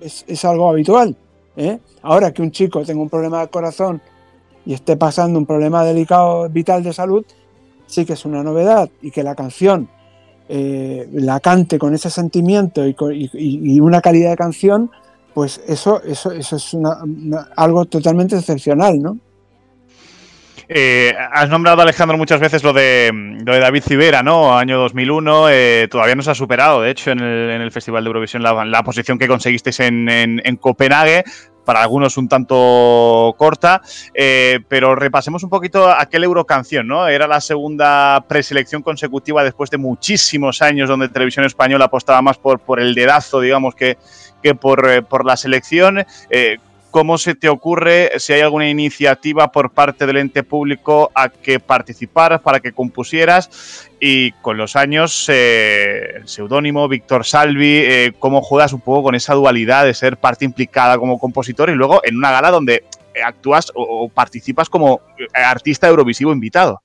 [0.00, 1.16] es, algo habitual.
[1.56, 1.78] ¿eh?
[2.02, 4.00] Ahora que un chico tenga un problema de corazón
[4.64, 7.24] y esté pasando un problema delicado vital de salud,
[7.86, 9.88] sí que es una novedad y que la canción
[10.50, 14.90] eh, la cante con ese sentimiento y, una calidad de canción,
[15.34, 16.76] pues eso, eso, eso es
[17.54, 19.18] algo totalmente excepcional, ¿no?
[20.68, 23.10] Eh, has nombrado, Alejandro, muchas veces lo de,
[23.44, 24.56] lo de David Civera, ¿no?
[24.56, 28.42] Año 2001, eh, todavía no se ha superado, de hecho, en el, Festival de Eurovisión,
[28.42, 31.24] la, posición que conseguisteis en, en Copenhague,
[31.68, 33.82] para algunos un tanto corta,
[34.14, 37.06] eh, pero repasemos un poquito aquel Eurocanción, ¿no?
[37.06, 42.80] Era la segunda preselección consecutiva después de muchísimos años donde Televisión Española apostaba más por,
[42.80, 43.98] el dedazo, digamos, que,
[44.42, 46.06] que por, eh, por la selección.
[46.30, 46.56] Eh,
[46.98, 51.60] ¿Cómo se te ocurre si hay alguna iniciativa por parte del ente público a que
[51.60, 53.88] participaras, para que compusieras?
[54.00, 59.14] Y con los años, eh, el seudónimo, Víctor Salvi, eh, ¿cómo juegas un poco con
[59.14, 62.82] esa dualidad de ser parte implicada como compositor y luego en una gala donde
[63.24, 65.00] actúas o participas como
[65.32, 66.82] artista eurovisivo invitado?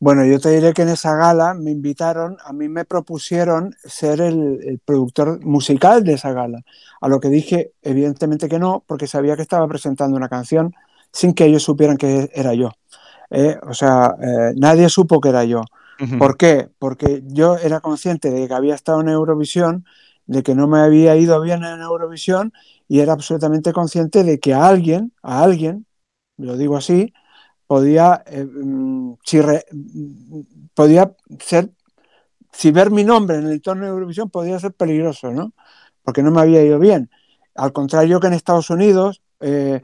[0.00, 4.20] Bueno, yo te diré que en esa gala me invitaron, a mí me propusieron ser
[4.20, 6.62] el, productor musical de esa gala,
[7.00, 10.72] a lo que dije evidentemente que no, porque sabía que estaba presentando una canción
[11.12, 12.70] sin que ellos supieran que era yo.
[13.30, 15.62] Eh, o sea, eh, nadie supo que era yo.
[16.16, 16.68] ¿Por qué?
[16.78, 19.84] Porque yo era consciente de que había estado en Eurovisión,
[20.26, 22.52] de que no me había ido bien en Eurovisión
[22.86, 25.86] y era absolutamente consciente de que a alguien, a alguien,
[26.36, 27.12] lo digo así,
[27.68, 29.40] podía, eh, mm, si
[30.74, 31.70] podía ser,
[32.50, 35.52] si ver mi nombre en el entorno de Eurovisión podía ser peligroso, ¿no?
[36.02, 37.10] Porque no me había ido bien.
[37.54, 39.82] Al contrario que en Estados Unidos, eh,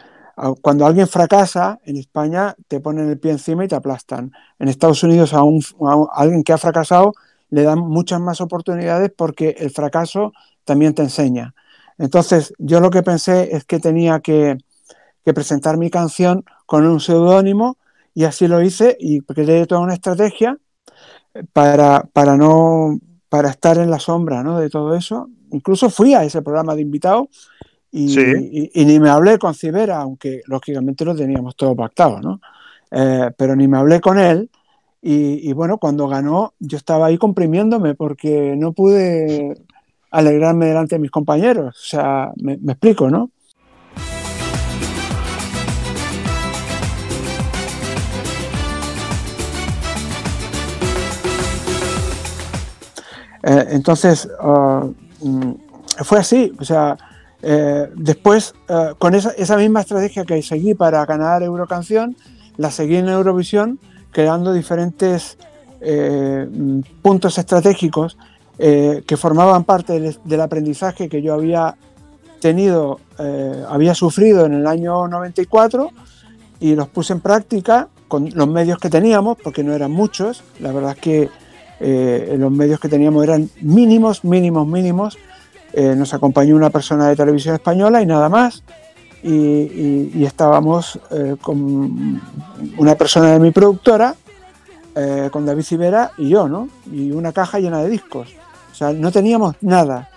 [0.63, 4.33] cuando alguien fracasa, en España te ponen el pie encima y te aplastan.
[4.59, 5.43] En Estados Unidos a,
[6.15, 7.13] alguien que ha fracasado
[7.51, 10.33] le dan muchas más oportunidades porque el fracaso
[10.65, 11.55] también te enseña.
[11.99, 14.59] Entonces, yo lo que pensé es que tenía que
[15.35, 17.79] presentar mi canción con un seudónimo
[18.15, 20.57] y así lo hice y creé toda una estrategia
[21.53, 22.99] para, para, no,
[23.29, 24.59] para estar en la sombra ¿no?
[24.59, 25.29] de todo eso.
[25.51, 27.29] Incluso fui a ese programa de invitado
[27.91, 32.41] y, y, ni me hablé con Cibera, aunque lógicamente lo teníamos todo pactado, ¿no?
[32.91, 34.51] Eh, pero ni me hablé con él.
[35.01, 39.55] Y, y, bueno, cuando ganó, yo estaba ahí comprimiéndome porque no pude
[40.11, 41.77] alegrarme delante de mis compañeros.
[41.77, 43.31] O sea, me, me explico, ¿no?
[53.45, 54.87] Eh, entonces, ah,
[55.21, 55.53] mm,
[56.03, 56.97] fue así, o sea,
[57.43, 62.17] eh, después, eh, con esa, esa, misma estrategia que seguí para ganar Eurocanción,
[62.57, 63.79] la seguí en Eurovisión,
[64.13, 65.37] creando diferentes
[65.83, 68.17] mm, puntos estratégicos
[68.57, 71.75] que formaban parte del, del, aprendizaje que yo había
[72.41, 73.01] tenido,
[73.69, 75.91] había sufrido en el año 94
[76.61, 80.71] y los puse en práctica con los medios que teníamos, porque no eran muchos, la
[80.71, 81.31] verdad es que
[81.81, 85.19] eh, los medios que teníamos eran mínimos, mínimos, mínimos.
[85.73, 88.63] Eh, nos acompañó una persona de televisión española y nada más.
[89.23, 92.21] Y, estábamos eh, con
[92.77, 94.15] una persona de mi productora,
[95.33, 96.69] con David Civera y yo, ¿no?
[96.93, 98.33] Y una caja llena de discos.
[98.71, 100.09] O sea, no teníamos nada.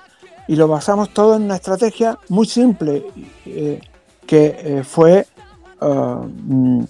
[0.47, 3.05] Y lo basamos todo en una estrategia muy simple,
[4.27, 5.25] que fue
[5.81, 6.83] mm,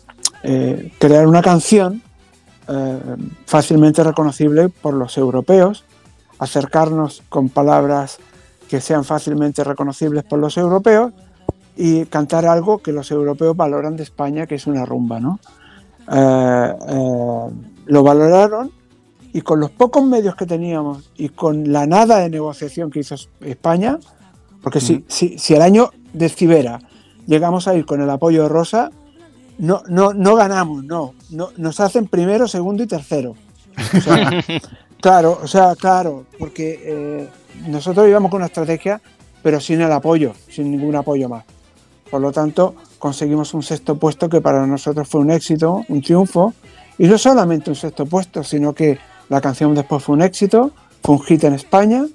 [0.99, 2.01] crear una canción
[2.67, 2.99] eh,
[3.45, 5.85] fácilmente reconocible por los europeos,
[6.39, 8.19] acercarnos con palabras
[8.67, 11.13] que sean fácilmente reconocibles por los europeos
[11.75, 15.39] y cantar algo que los europeos valoran de España, que es una rumba, ¿no?
[16.11, 17.49] Eh, eh,
[17.85, 18.71] lo valoraron
[19.33, 23.15] y con los pocos medios que teníamos y con la nada de negociación que hizo
[23.41, 23.99] España,
[24.61, 26.79] porque si, si, si el año de Cibera
[27.27, 28.91] llegamos a ir con el apoyo de Rosa,
[29.57, 31.49] no, no, no ganamos, no, no.
[31.57, 33.35] Nos hacen primero, segundo y tercero.
[35.01, 37.29] claro, o sea, claro, porque eh,
[37.67, 39.01] nosotros íbamos con una estrategia,
[39.41, 41.45] pero sin el apoyo, sin ningún apoyo más.
[42.09, 46.53] Por lo tanto, conseguimos un sexto puesto que para nosotros fue un éxito, un triunfo.
[46.99, 48.97] Y no solamente un sexto puesto, sino que
[49.29, 50.71] la canción después fue un éxito,
[51.03, 52.05] fue un hit en España,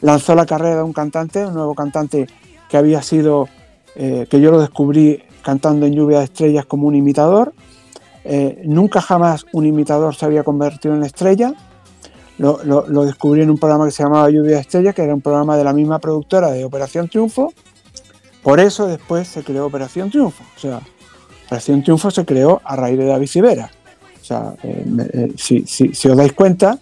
[0.00, 2.26] lanzó la carrera de un cantante, un nuevo cantante
[2.68, 3.48] que había sido,
[3.94, 7.52] eh, que yo lo descubrí cantando en Lluvia de Estrellas como un imitador.
[8.24, 11.54] Eh, nunca jamás un imitador se había convertido en estrella.
[12.38, 15.20] Lo, lo, descubrí en un programa que se llamaba Lluvia de Estrellas, que era un
[15.20, 17.52] programa de la misma productora de Operación Triunfo.
[18.42, 20.42] Por eso después se creó Operación Triunfo.
[20.56, 20.80] O sea,
[21.46, 23.70] Operación Triunfo se creó a raíz de David Sivera.
[24.20, 26.78] O sea, eh, eh, si, os dais cuenta,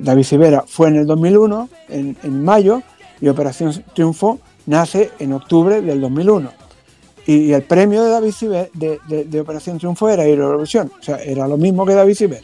[0.00, 2.82] David Sivera fue en el 2001, en, en mayo,
[3.20, 6.65] y Operación Triunfo nace en octubre del 2001.
[7.26, 10.90] Y, el premio de David Ciber, de, Operación Triunfo era Eurovisión.
[10.98, 12.42] O sea, era lo mismo que David Ciber.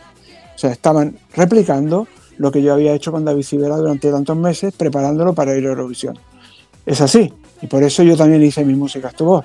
[0.55, 4.75] O sea, estaban replicando lo que yo había hecho con David Cibera durante tantos meses,
[4.77, 6.18] preparándolo para ir a Eurovisión.
[6.85, 7.33] Es así.
[7.61, 9.45] Y por eso yo también hice mi música a tu voz.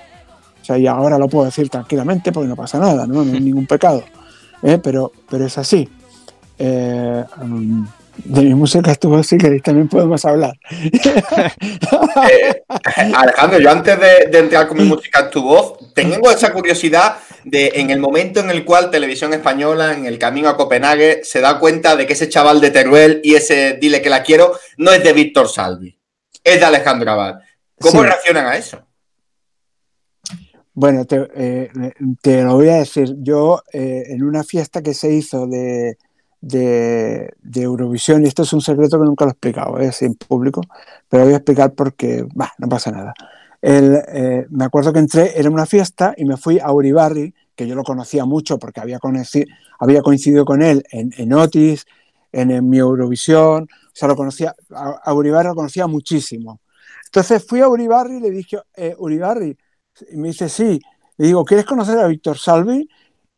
[0.62, 3.40] O sea, y ahora lo puedo decir tranquilamente porque no pasa nada, no, no hay
[3.40, 4.04] ningún pecado.
[4.64, 4.80] ¿eh?
[4.82, 5.88] Pero, pero es así.
[6.58, 7.88] Eh, um,
[8.24, 10.54] de mi música estuvo si queréis también podemos hablar.
[12.30, 12.64] Eh,
[13.16, 17.72] Alejandro, yo antes de, entrar con mi música en tu voz, tengo esa curiosidad de
[17.76, 21.60] en el momento en el cual Televisión Española, en el camino a Copenhague, se da
[21.60, 25.04] cuenta de que ese chaval de Teruel y ese Dile que la quiero no es
[25.04, 25.98] de Víctor Salvi,
[26.44, 27.40] es de Alejandro Abad.
[27.80, 28.84] ¿Cómo reaccionan a eso?
[30.74, 31.72] Bueno, te, eh,
[32.44, 33.16] lo voy a decir.
[33.20, 35.98] Yo, eh, en una fiesta que se hizo de,
[36.42, 40.62] de, Eurovisión, y esto es un secreto que nunca lo he explicado, es en público,
[41.10, 43.14] pero voy a explicar porque, bah, no pasa nada.
[43.62, 47.68] El, eh, me acuerdo que entré, era una fiesta y me fui a Uribarri, que
[47.68, 49.00] yo lo conocía mucho porque había,
[49.80, 51.86] había coincidido con él en, en Otis,
[52.32, 56.62] en, mi Eurovisión, o sea, lo conocía, a, Uribarri lo conocía muchísimo.
[57.06, 59.58] Entonces fui a Uribarri y le dije, eh, Uribarri,
[60.12, 60.80] y me dice, sí,
[61.18, 62.88] le digo, ¿quieres conocer a Víctor Salvi?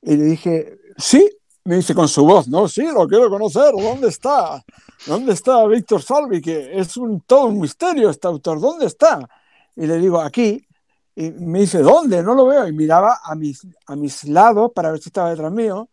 [0.01, 1.29] Y le dije, sí,
[1.69, 4.65] me dice con su voz, no, sí, lo quiero conocer, ¿dónde está?
[5.05, 6.41] ¿Dónde está Víctor Salvi?
[6.41, 9.19] Que es un, todo un misterio este autor, ¿dónde está?
[9.75, 10.65] Y le digo, aquí,
[11.15, 12.23] y me dice, ¿dónde?
[12.23, 12.67] No lo veo.
[12.67, 15.87] Y miraba a mis, a mis lados para ver si estaba detrás mío.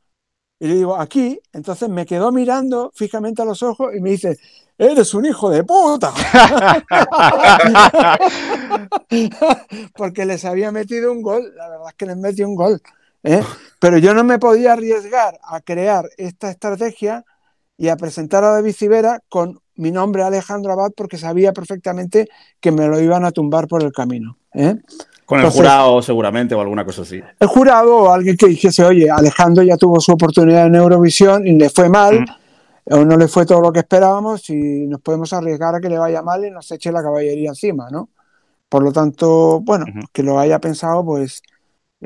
[0.59, 1.39] Y le digo, aquí.
[1.53, 4.39] Entonces me quedó mirando fijamente a los ojos y me dice,
[4.79, 6.15] eres un hijo de puta.
[9.95, 11.53] Porque les había metido un gol.
[11.55, 12.81] La verdad es que les metió un gol.
[13.27, 13.43] ¿Eh?
[13.79, 17.25] Pero yo no me podía arriesgar a crear esta estrategia
[17.77, 22.29] y a presentar a David Civera con mi nombre Alejandro Abad porque sabía perfectamente
[22.61, 24.39] que me lo iban a tumbar por el camino.
[24.55, 24.77] ¿eh?
[25.27, 27.21] Con el jurado seguramente o alguna cosa así.
[27.39, 31.53] El jurado o alguien que dijese, oye, Alejandro ya tuvo su oportunidad en Eurovisión y
[31.53, 32.95] le fue mal, mm.
[32.95, 35.99] o no le fue todo lo que esperábamos y nos podemos arriesgar a que le
[35.99, 38.09] vaya mal y nos eche la caballería encima, ¿no?
[38.69, 41.43] Por lo tanto, bueno, que lo haya pensado, pues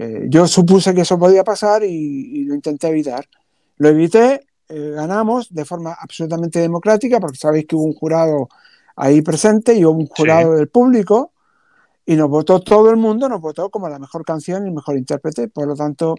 [0.03, 3.29] eh, yo supuse que eso podía pasar y, lo intenté evitar.
[3.77, 8.49] Lo evité, eh, ganamos de forma absolutamente democrática, porque sabéis que hubo un jurado
[8.97, 11.33] ahí presente y hubo un jurado del público
[12.07, 14.97] y nos votó todo el mundo, nos votó como la mejor canción y el mejor
[14.97, 15.49] intérprete.
[15.49, 16.17] Por lo tanto,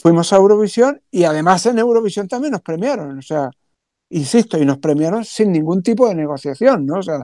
[0.00, 3.16] fuimos a Eurovisión y además en Eurovisión también nos premiaron.
[3.16, 3.48] O sea,
[4.10, 6.98] insisto, y nos premiaron sin ningún tipo de negociación, ¿no?
[6.98, 7.22] O sea,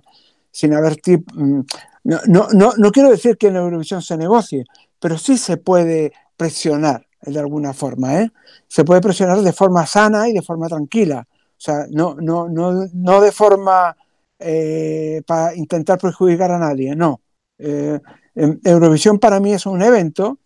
[0.53, 0.97] sin haber
[1.35, 1.61] mm,
[2.05, 4.65] no, no, no, no quiero decir que en Eurovisión se negocie,
[5.01, 8.31] pero sí se puede presionar de alguna forma, ¿eh?
[8.69, 11.27] Se puede presionar de forma sana y de forma tranquila.
[11.31, 13.97] O sea, no, no, no, no de forma
[14.39, 17.21] eh, para intentar perjudicar a nadie, no.
[17.59, 17.99] Eh,
[18.35, 20.39] Eurovisión para mí es un evento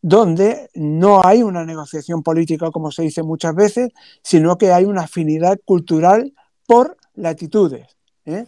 [0.00, 3.90] donde no hay una negociación política, como se dice muchas veces,
[4.22, 6.32] sino que hay una afinidad cultural
[6.66, 7.86] por latitudes.
[8.26, 8.46] ¿Eh?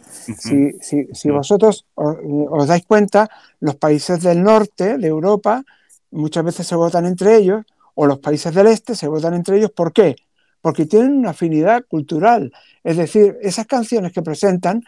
[1.13, 5.63] si, vosotros os, dais cuenta, los países del norte de Europa
[6.11, 7.65] muchas veces se votan entre ellos,
[7.95, 9.71] o los países del este se votan entre ellos.
[9.71, 10.15] ¿Por qué?
[10.61, 12.51] Porque tienen una afinidad cultural.
[12.83, 14.83] Es decir, esas canciones que presentan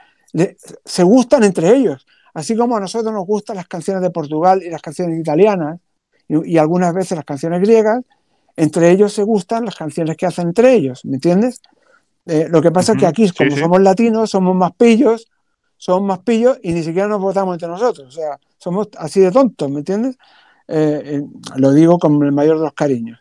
[0.86, 2.06] se gustan entre ellos.
[2.34, 5.80] Así como a nosotros nos gustan las canciones de Portugal y las canciones italianas,
[6.28, 8.04] y, algunas veces las canciones griegas,
[8.56, 11.62] entre ellos se gustan las canciones que hacen entre ellos, ¿me entiendes?
[12.30, 15.26] Eh, lo que pasa es que aquí, como somos latinos, somos más pillos,
[15.78, 18.08] somos más pillos y ni siquiera nos votamos entre nosotros.
[18.08, 20.16] O sea, somos así de tontos, ¿me entiendes?
[20.68, 21.24] Eh, eh,
[21.56, 23.20] lo digo con el mayor de los cariños.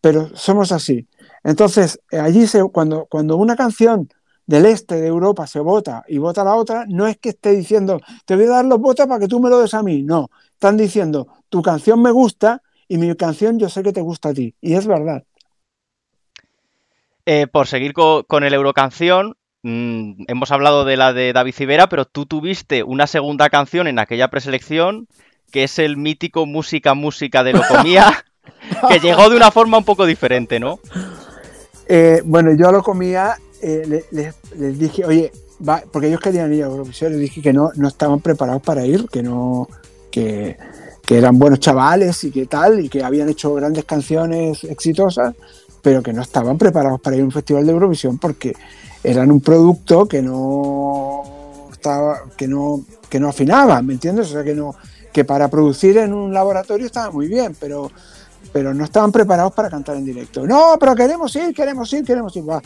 [0.00, 1.06] pero somos así.
[1.42, 4.08] Entonces, allí se, cuando, cuando una canción
[4.46, 8.00] del este de Europa se vota y vota la otra, no es que esté diciendo,
[8.24, 10.02] te voy a dar los votos para que tú me lo des a mí.
[10.02, 14.30] No, están diciendo, tu canción me gusta y mi canción yo sé que te gusta
[14.30, 14.54] a ti.
[14.60, 15.24] Y es verdad.
[17.26, 22.04] Eh, por seguir con, el Eurocanción, mm, hemos hablado de la de David Civera, pero
[22.04, 25.08] tú tuviste una segunda canción en aquella preselección,
[25.50, 28.26] que es el mítico Música Música de Locomía,
[28.90, 30.80] que llegó de una forma un poco diferente, ¿no?
[31.88, 35.32] Eh, bueno, yo a Locomía eh, les, dije, oye,
[35.92, 39.08] porque ellos querían ir a Eurovisión, les dije que no, no estaban preparados para ir,
[39.08, 39.66] que no,
[40.10, 40.58] que,
[41.06, 45.34] que eran buenos chavales y que tal, y que habían hecho grandes canciones exitosas,
[45.84, 48.54] pero que no estaban preparados para ir a un festival de Eurovisión porque
[49.02, 52.80] eran un producto que no estaba, que no,
[53.10, 54.28] que no afinaba, ¿me entiendes?
[54.28, 54.74] O sea que no,
[55.12, 57.90] que para producir en un laboratorio estaba muy bien, pero,
[58.50, 60.46] pero no estaban preparados para cantar en directo.
[60.46, 62.48] No, pero queremos ir, queremos ir, queremos ir.
[62.48, 62.62] Va.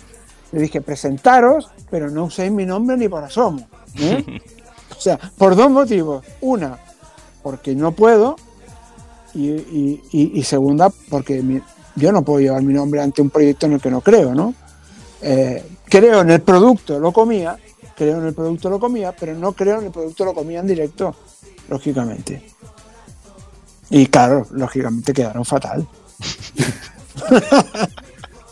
[0.52, 3.66] Le dije, presentaros, pero no uséis mi nombre ni por asomo.
[3.98, 4.24] ¿eh?
[4.96, 6.24] o sea, por dos motivos.
[6.40, 6.78] Una,
[7.42, 8.36] porque no puedo.
[9.34, 11.42] Y, segunda, porque
[11.98, 14.54] yo no puedo llevar mi nombre ante un proyecto en el que no creo, ¿no?
[15.20, 17.58] Eh, creo en el producto, lo comía,
[17.96, 20.66] creo en el producto, lo comía, pero no creo en el producto, lo comía en
[20.66, 21.14] directo,
[21.68, 22.42] lógicamente.
[23.90, 25.86] Y claro, lógicamente quedaron fatal.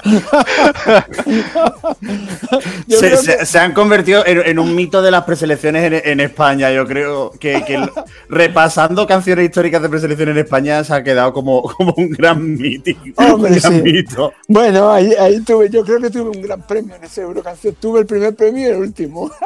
[2.88, 6.72] se, han convertido en, un mito de las preselecciones en, España.
[6.72, 7.88] Yo creo que,
[8.28, 12.92] repasando canciones históricas de preselección en España se ha quedado como, como un gran, mito.
[14.48, 17.76] Bueno, ahí, tuve, yo creo que tuve un gran premio en ese Eurocanción.
[17.80, 19.30] Tuve el primer premio y el último.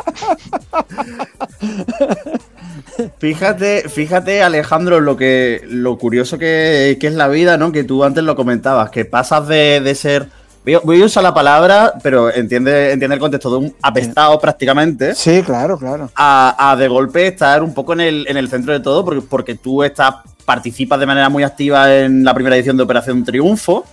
[3.19, 7.73] Fíjate, fíjate, Alejandro, lo que lo curioso que, es la vida, ¿no?
[7.73, 10.29] Que tú antes lo comentabas, que pasas de ser
[10.65, 15.15] Voy, a usar la palabra, pero entiende, entiende el contexto de un apestado prácticamente.
[15.15, 16.11] Sí, claro, claro.
[16.15, 19.55] A, de golpe estar un poco en el, en el centro de todo, porque, porque
[19.55, 23.85] tú estás, participas de manera muy activa en la primera edición de Operación Triunfo.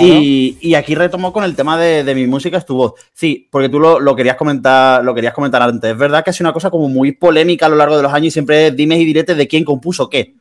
[0.00, 2.94] Y, aquí retomo con el tema de, mi música es tu voz.
[3.12, 5.90] Sí, porque tú lo, querías comentar, lo querías comentar antes.
[5.90, 8.12] Es verdad que ha sido una cosa como muy polémica a lo largo de los
[8.12, 10.34] años y siempre dimes y diretes de quién compuso qué.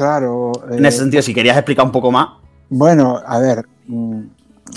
[0.00, 0.52] Claro.
[0.70, 2.38] en ese eh, sentido, si querías explicar un poco más.
[2.70, 4.20] Bueno, a ver, mm,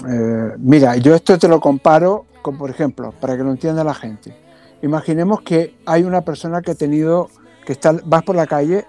[0.10, 3.94] eh, mira, yo esto te lo comparo con, por ejemplo, para que lo entienda la
[3.94, 4.36] gente.
[4.82, 7.30] Imaginemos que hay una persona que ha tenido,
[7.66, 8.86] que está, vas por la calle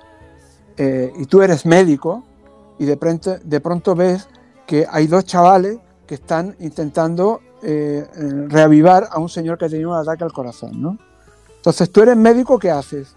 [0.77, 2.25] eh, y tú eres médico
[2.81, 4.27] y de pronto, de pronto ves
[4.67, 7.41] que hay dos chavales que están intentando
[8.49, 10.99] reavivar a un señor que ha tenido un ataque al corazón, ¿no?
[11.57, 13.17] Entonces tú eres médico, ¿qué haces?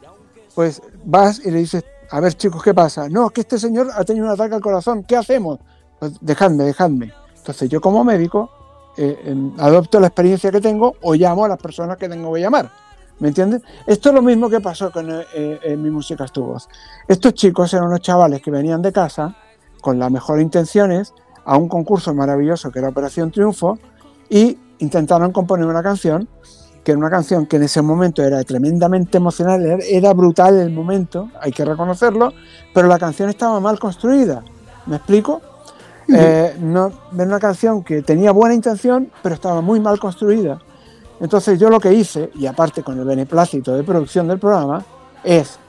[0.55, 3.09] Pues vas y le dices, a ver chicos, ¿qué pasa?
[3.09, 5.59] No, es que este señor ha tenido un ataque al corazón, ¿qué hacemos?
[5.99, 7.13] Pues dejadme, dejadme.
[7.35, 8.49] Entonces yo como médico
[8.97, 12.41] eh, em, adopto la experiencia que tengo o llamo a las personas que tengo que
[12.41, 12.71] llamar.
[13.19, 13.61] ¿Me entiendes?
[13.85, 16.55] Esto es lo mismo que pasó con eh, eh, mi música tu.
[17.07, 19.35] Estos chicos eran unos chavales que venían de casa
[19.81, 21.13] con las mejores intenciones
[21.45, 23.79] a un concurso maravilloso que era Operación Triunfo
[24.29, 26.27] y intentaron componer una canción
[26.87, 31.29] que era una canción que en ese momento era tremendamente emocional, era brutal el momento,
[31.41, 32.31] hay que reconocerlo,
[32.73, 34.41] pero la canción estaba mal construida.
[34.85, 35.41] ¿Me explico?
[36.07, 40.61] Eh, no, era una canción que tenía buena intención, pero estaba muy mal construida.
[41.19, 44.81] Entonces yo lo que hice, y aparte con el beneplácito de producción del programa,
[45.25, 45.59] es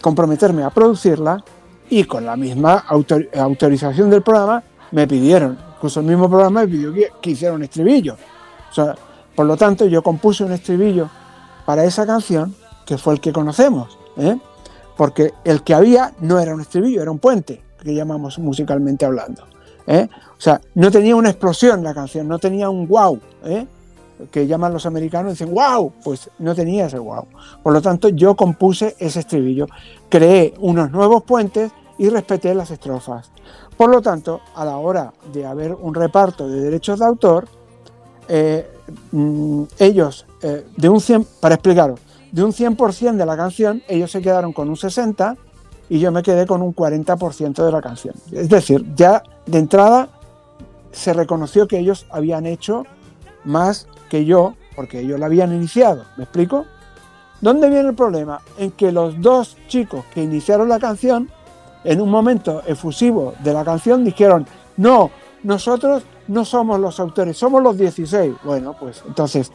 [0.00, 1.42] comprometerme a producirla
[1.90, 6.92] y con la misma autorización del programa me pidieron, incluso el mismo programa me pidió
[6.92, 8.16] que, hiciera un estribillo.
[9.34, 11.10] Por lo tanto, yo compuse un estribillo
[11.66, 12.54] para esa canción,
[12.86, 14.38] que fue el que conocemos, ¿eh?
[14.96, 19.44] porque el que había no era un estribillo, era un puente, que llamamos musicalmente hablando.
[19.86, 20.08] ¿eh?
[20.36, 23.66] O sea, no tenía una explosión la canción, no tenía un wow, ¿eh?
[24.30, 27.26] que llaman los americanos y dicen wow, pues no tenía ese wow.
[27.62, 29.66] Por lo tanto, yo compuse ese estribillo,
[30.08, 33.30] creé unos nuevos puentes y respeté las estrofas.
[33.76, 37.48] Por lo tanto, a la hora de haber un reparto de derechos de autor,
[38.28, 38.68] eh,
[39.12, 40.26] mm, ellos,
[40.76, 42.00] de un 100, para explicaros,
[42.30, 45.36] de un 100% de la canción, ellos se quedaron con un 60%
[45.88, 48.14] y yo me quedé con un 40% de la canción.
[48.32, 50.08] Es decir, ya de entrada
[50.92, 52.84] se reconoció que ellos habían hecho
[53.44, 56.04] más que yo, porque ellos la habían iniciado.
[56.16, 56.64] ¿Me explico?
[57.40, 58.40] ¿Dónde viene el problema?
[58.58, 61.30] En que los dos chicos que iniciaron la canción,
[61.84, 64.46] en un momento efusivo de la canción, dijeron,
[64.76, 65.10] no,
[65.42, 68.34] nosotros no somos los autores, somos los 16.
[68.44, 69.50] Bueno, pues entonces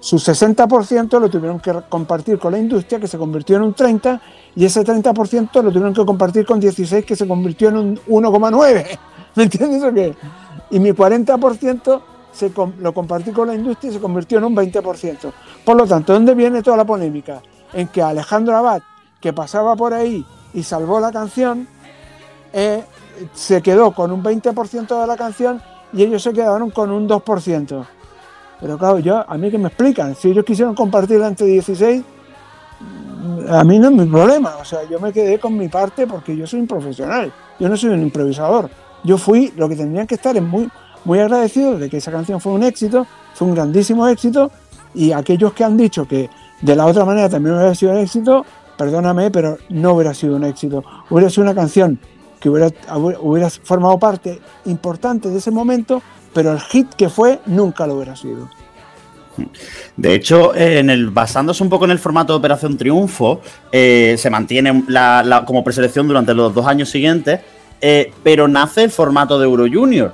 [0.00, 4.20] su 60% lo tuvieron que compartir con la industria, que se convirtió en un 30%,
[4.54, 8.98] y ese 30% lo tuvieron que compartir con 16, que se convirtió en un 1,9%.
[9.34, 10.14] ¿Me entiendes o qué?
[10.70, 12.02] Y mi 40%
[12.32, 15.32] se, lo compartí con la industria y se convirtió en un 20%.
[15.64, 17.40] Por lo tanto, ¿dónde viene toda la polémica?
[17.72, 18.82] En que Alejandro Abad,
[19.20, 21.66] que pasaba por ahí y salvó la canción,
[22.52, 22.84] eh,
[23.32, 25.62] se quedó con un 20% de la canción
[25.94, 27.86] y ellos se quedaron con un 2%.
[28.60, 32.02] Pero claro, yo, a mí que me explican, si ellos quisieron compartir entre 16,
[33.48, 34.56] a mí no es mi problema.
[34.60, 37.76] O sea, yo me quedé con mi parte porque yo soy un profesional, yo no
[37.76, 38.70] soy un improvisador.
[39.04, 40.68] Yo fui, lo que tendrían que estar es muy,
[41.04, 44.50] muy agradecidos de que esa canción fue un éxito, fue un grandísimo éxito,
[44.94, 46.30] y aquellos que han dicho que
[46.62, 48.46] de la otra manera también hubiera sido un éxito,
[48.78, 50.82] perdóname, pero no hubiera sido un éxito.
[51.10, 51.98] Hubiera sido una canción
[52.44, 56.02] que hubiera, hubiera formado parte importante de ese momento,
[56.34, 58.50] pero el hit que fue nunca lo hubiera sido.
[59.96, 63.40] De hecho, en el, basándose un poco en el formato de Operación Triunfo,
[63.72, 64.84] eh, se mantiene
[65.46, 67.40] como preselección durante los dos años siguientes,
[67.80, 70.12] eh, pero nace el formato de Euro Junior.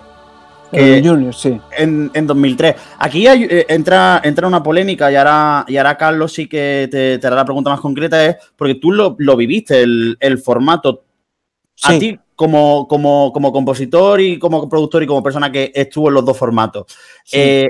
[0.70, 1.60] Euro Junior, sí.
[1.76, 2.76] En, 2003.
[3.00, 7.34] Aquí eh, entra, entra una polémica y ahora, y ahora Carlos sí que te, hará
[7.34, 11.02] la pregunta más concreta, es porque tú lo, viviste, el, formato.
[11.82, 16.14] A ti, como, como, como, compositor y como productor y como persona que estuvo en
[16.14, 16.86] los dos formatos.
[17.32, 17.68] Eh,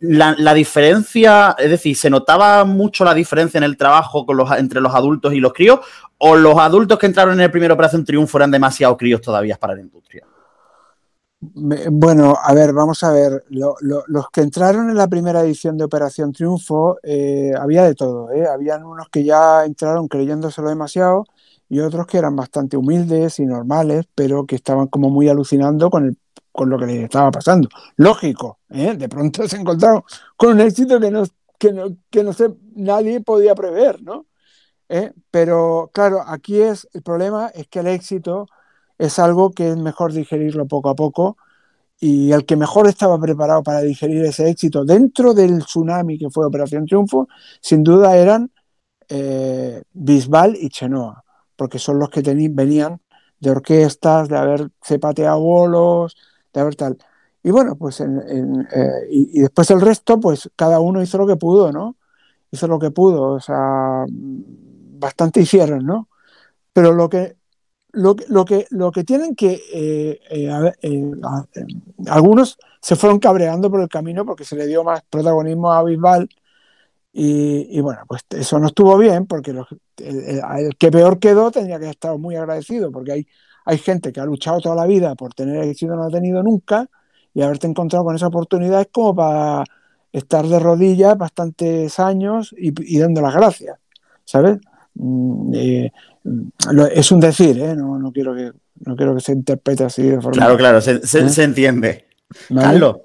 [0.00, 4.80] la, diferencia, es decir, ¿se notaba mucho la diferencia en el trabajo con los, entre
[4.80, 5.80] los adultos y los críos?
[6.18, 9.74] ¿O los adultos que entraron en el primer Operación Triunfo eran demasiado críos todavía para
[9.74, 10.24] la industria?
[11.40, 13.44] Bueno, a ver, vamos a ver.
[13.48, 18.30] los que entraron en la primera edición de Operación Triunfo, eh, había de todo.
[18.30, 18.46] ¿eh?
[18.46, 21.24] Habían unos que ya entraron creyéndoselo demasiado
[21.70, 26.04] y otros que eran bastante humildes y normales, pero que estaban como muy alucinando con
[26.04, 26.18] el
[26.52, 27.68] con lo que le estaba pasando.
[27.96, 28.94] Lógico, ¿eh?
[28.96, 30.02] de pronto se encontraron
[30.36, 31.22] con un éxito que no,
[31.58, 34.26] que no, que no sé, nadie podía prever, ¿no?
[34.88, 35.12] ¿Eh?
[35.30, 38.48] Pero claro, aquí es el problema es que el éxito
[38.98, 41.36] es algo que es mejor digerirlo poco a poco
[42.00, 46.46] y el que mejor estaba preparado para digerir ese éxito dentro del tsunami que fue
[46.46, 47.28] Operación Triunfo,
[47.60, 48.50] sin duda eran
[49.08, 51.24] eh, Bisbal y Chenoa,
[51.60, 53.02] porque son los que venían
[53.38, 56.16] de orquestas, de haberse pateado bolos,
[56.54, 56.96] de haber tal.
[57.42, 58.06] Y bueno, pues eh,
[59.10, 61.96] y, después el resto, pues cada uno hizo lo que pudo, ¿no?
[62.50, 66.08] Hizo lo que pudo, o sea, bastante hicieron, ¿no?
[66.72, 67.36] Pero lo que,
[67.92, 71.12] lo, lo que, lo que tienen que, eh, eh,
[72.06, 76.26] algunos se fueron cabreando por el camino porque se le dio más protagonismo a Bisbal
[77.12, 79.64] y, y, bueno, pues eso no estuvo bien porque el,
[79.98, 83.26] el, que peor quedó tenía que estar muy agradecido porque hay
[83.64, 86.88] hay gente que ha luchado toda la vida por tener éxito, no ha tenido nunca,
[87.34, 89.64] y haberte encontrado con esa oportunidad es como para
[90.12, 93.78] estar de rodillas bastantes años y, dando las gracias,
[94.24, 94.58] ¿sabes?
[94.94, 95.92] Mm, eh,
[96.92, 97.76] es un decir, ¿eh?
[97.76, 98.50] no, quiero que,
[98.84, 100.32] no quiero que se interprete así de forma.
[100.32, 101.44] Claro, claro, se, ¿Eh?
[101.44, 102.06] entiende.
[102.52, 102.96] Carlos.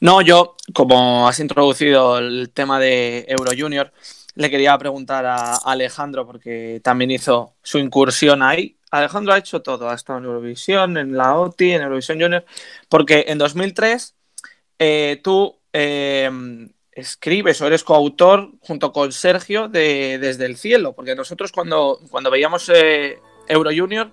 [0.00, 3.92] No, yo, como has introducido el tema de Euro Junior,
[4.34, 9.90] le quería preguntar a Alejandro, porque también hizo su incursión ahí, Alejandro ha hecho todo,
[9.90, 12.44] ha estado en Eurovisión, en la OTI, en Eurovisión Junior,
[12.88, 14.14] porque en 2003
[14.78, 16.30] eh, tú eh,
[16.92, 22.30] escribes o eres coautor junto con Sergio de Desde el Cielo, porque nosotros cuando, cuando
[22.30, 23.18] veíamos eh,
[23.48, 24.10] Euro Junior,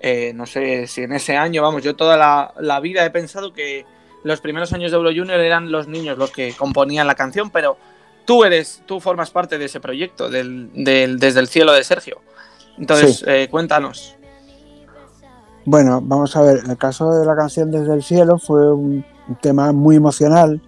[0.00, 2.16] eh, no sé si en ese año, vamos, yo toda
[2.56, 3.86] la, vida he pensado que
[4.24, 7.76] los primeros años de Euro Junior eran los niños los que componían la canción, pero
[8.24, 12.20] tú eres, tú formas parte de ese proyecto, del, Desde el Cielo de Sergio.
[12.76, 14.16] Entonces, eh, cuéntanos.
[15.66, 19.04] Bueno, vamos a ver, el caso de la canción Desde el Cielo fue un
[19.40, 20.60] tema muy emocional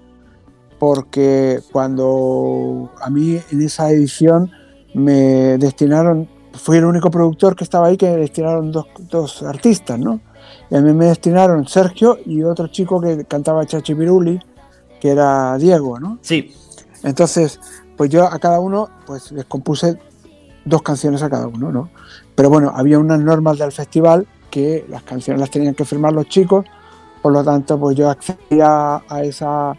[0.78, 4.50] porque cuando a mí en esa edición
[4.94, 10.20] me destinaron, fui el único productor que estaba ahí que me destinaron dos, artistas, ¿no?
[10.70, 14.40] Y a mí me destinaron Sergio y otro chico que cantaba Chachi Piruli,
[15.00, 16.18] que era Diego, ¿no?
[16.22, 16.54] Sí.
[17.02, 17.60] Entonces,
[17.96, 19.98] pues yo a cada uno, pues les compuse
[20.64, 21.90] dos canciones a cada uno, ¿no?
[22.34, 26.28] Pero bueno, había unas normas del festival que las canciones las tenían que firmar los
[26.28, 26.64] chicos,
[27.22, 29.74] por lo tanto, pues yo accedía a esa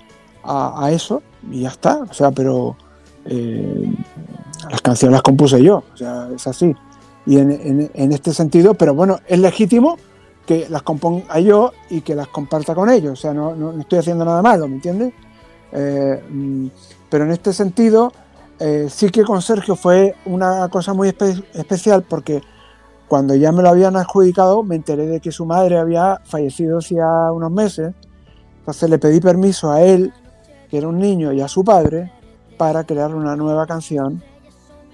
[0.47, 1.21] a, eso
[1.51, 1.97] y ya está.
[1.97, 2.75] O sea, pero
[3.25, 3.93] eh,
[4.69, 6.75] las canciones las compuse yo, o sea, es así.
[7.25, 9.97] Y en, este sentido, pero bueno, es legítimo
[10.45, 13.11] que las componga yo y que las comparta con ellos.
[13.11, 15.13] O sea, no, no, estoy haciendo nada malo, ¿me entiendes?
[15.73, 16.67] Eh, mm,
[17.09, 18.13] pero en este sentido,
[18.59, 22.41] eh, sí que con Sergio fue una cosa muy especial porque
[23.09, 27.31] cuando ya me lo habían adjudicado, me enteré de que su madre había fallecido hacía
[27.33, 27.93] unos meses.
[28.59, 30.13] Entonces le pedí permiso a él
[30.69, 32.11] que era un niño y a su padre
[32.57, 34.23] para crear una nueva canción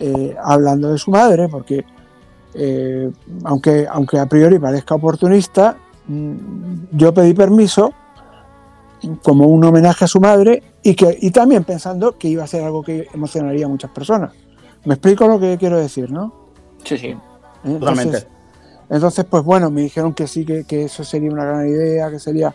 [0.05, 1.85] eh, hablando de su madre, porque
[2.53, 3.09] eh,
[3.45, 5.77] aunque, aunque a priori parezca oportunista,
[6.07, 6.35] mm,
[6.91, 7.93] yo pedí permiso
[9.21, 12.63] como un homenaje a su madre y, que, y también pensando que iba a ser
[12.63, 14.33] algo que emocionaría a muchas personas.
[14.83, 16.33] ¿Me explico lo que quiero decir, no?
[16.83, 17.15] Sí, sí.
[17.63, 18.27] Entonces,
[18.89, 22.19] entonces pues bueno, me dijeron que sí, que, que eso sería una gran idea, que
[22.19, 22.53] sería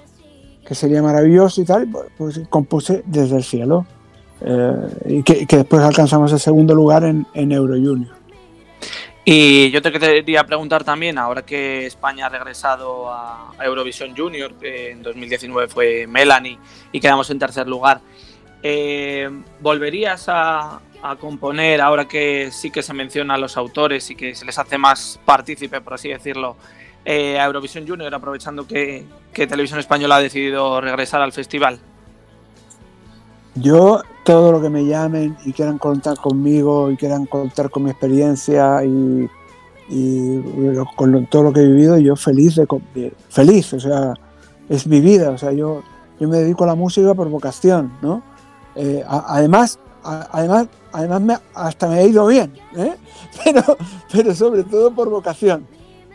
[0.67, 3.87] que sería maravilloso y tal, pues, pues compuse desde el cielo.
[4.41, 4.73] Eh,
[5.07, 8.17] y que, después alcanzamos el segundo lugar en, Euro Junior.
[9.25, 14.93] Y yo te quería preguntar también, ahora que España ha regresado a Eurovisión Junior, que
[14.93, 16.59] en 2019 fue Melanie
[16.93, 18.01] y quedamos en tercer lugar,
[18.63, 19.29] eh,
[19.61, 24.35] ¿volverías a, a, componer ahora que sí que se menciona a los autores y que
[24.35, 26.57] se les hace más partícipe, por así decirlo,
[27.05, 31.79] eh, a Eurovisión Junior, aprovechando que, Televisión Española ha decidido regresar al festival?
[33.61, 37.91] Yo, todo lo que me llamen y quieran contar conmigo y quieran contar con mi
[37.91, 39.29] experiencia y,
[40.97, 44.13] con todo lo que he vivido, yo feliz, de, feliz, o sea,
[44.69, 45.83] es mi vida, o sea, yo,
[46.21, 48.23] yo me dedico a la música por vocación, ¿no?
[48.77, 52.97] Eh, además, además, además hasta me ha ido bien, ¿eh?
[53.45, 53.63] pero,
[54.13, 55.67] pero sobre todo por vocación.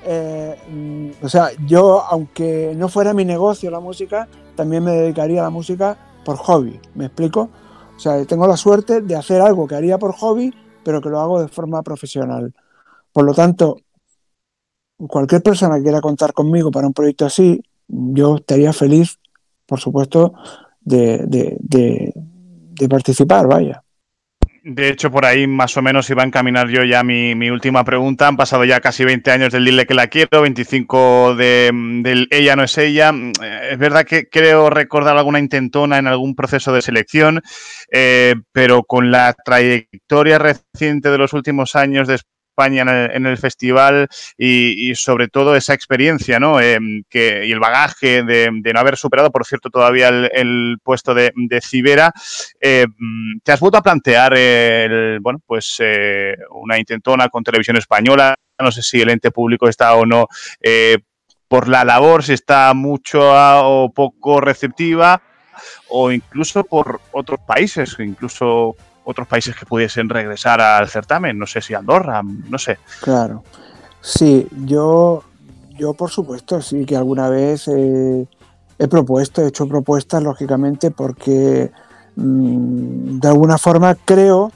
[0.06, 5.42] Eh, mm, o sea, yo, aunque no fuera mi negocio la música, también me dedicaría
[5.42, 7.50] a la música por hobby, ¿me explico?
[7.96, 10.54] O sea, tengo la suerte de hacer algo que haría por hobby,
[10.84, 12.54] pero que lo hago de forma profesional.
[13.12, 13.78] Por lo tanto,
[15.08, 19.20] cualquier persona que quiera contar conmigo para un proyecto así, yo estaría feliz,
[19.66, 20.34] por supuesto,
[20.82, 22.14] de,
[22.90, 23.83] participar, vaya.
[24.66, 28.28] De hecho, por ahí más o menos iba a encaminar yo ya mi, última pregunta.
[28.30, 31.70] Han pasado ya casi 20 años del Dile que la quiero, 25 de,
[32.02, 33.12] del Ella no es ella.
[33.70, 37.42] Es verdad que creo recordar alguna intentona en algún proceso de selección,
[37.92, 44.08] eh, pero con la trayectoria reciente de los últimos años después España en el, festival
[44.38, 46.60] y, sobre todo esa experiencia ¿no?
[46.62, 51.32] Em, que, y el bagaje de, no haber superado, por cierto, todavía el, puesto de,
[51.36, 52.14] de Cibera.
[52.60, 52.94] Em,
[53.44, 58.36] ¿Te has vuelto a plantear el, bueno, pues, eh, una intentona con televisión española?
[58.60, 60.28] No sé si el ente público está o no
[60.62, 61.00] eh,
[61.48, 65.22] por la labor, si está mucho o poco receptiva
[65.90, 68.76] o incluso por otros países, incluso
[69.06, 72.78] otros países que pudiesen regresar al certamen, no sé si Andorra, no sé.
[73.02, 73.44] Claro,
[74.02, 75.24] sí, yo,
[75.78, 81.72] yo por supuesto sí que alguna vez he propuesto, he hecho propuestas lógicamente porque
[82.16, 84.52] mm, de alguna forma creo,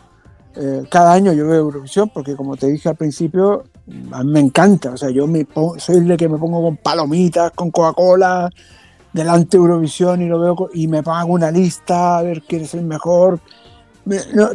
[0.55, 3.65] eh, cada año yo veo Eurovisión porque como te dije al principio,
[4.11, 6.77] a mí me encanta, o sea, yo me soy el de que me pongo con
[6.77, 8.49] palomitas, con Coca-Cola,
[9.13, 12.73] delante de Eurovisión y lo veo y me pago una lista a ver quién es
[12.73, 13.39] el mejor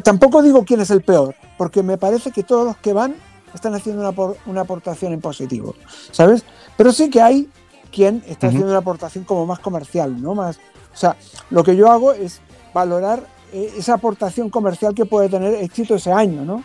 [0.02, 3.14] tampoco digo quién es el peor, porque me parece que todos los que van
[3.54, 5.74] están haciendo una, una aportación en positivo,
[6.10, 6.44] ¿sabes?
[6.76, 7.48] Pero sí que hay
[7.90, 10.34] quien está haciendo una aportación como más comercial, ¿no?
[10.34, 11.16] Más, o sea,
[11.50, 12.40] lo que yo hago es
[12.72, 16.64] valorar eh, esa aportación comercial que puede tener éxito ese año, ¿no?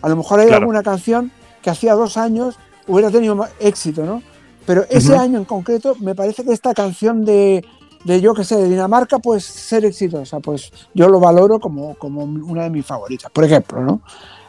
[0.00, 1.30] A lo mejor hay alguna canción
[1.62, 2.56] que hacía dos años
[2.88, 4.22] hubiera tenido éxito, ¿no?
[4.66, 7.64] Pero ese año en concreto me parece que esta canción de
[8.04, 12.24] de yo que sé, de Dinamarca, pues ser exitosa, pues yo lo valoro como, como
[12.24, 14.02] una de mis favoritas, por ejemplo, ¿no?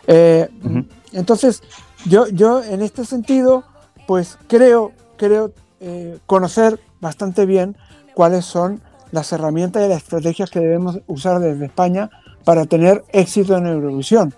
[0.07, 0.49] Eh,
[1.11, 1.61] entonces,
[2.05, 3.63] yo, yo en este sentido,
[4.07, 7.77] pues creo, creo eh, conocer bastante bien
[8.13, 8.81] cuáles son
[9.11, 12.09] las herramientas y las estrategias que debemos usar desde España
[12.43, 14.33] para tener éxito en Eurovisión.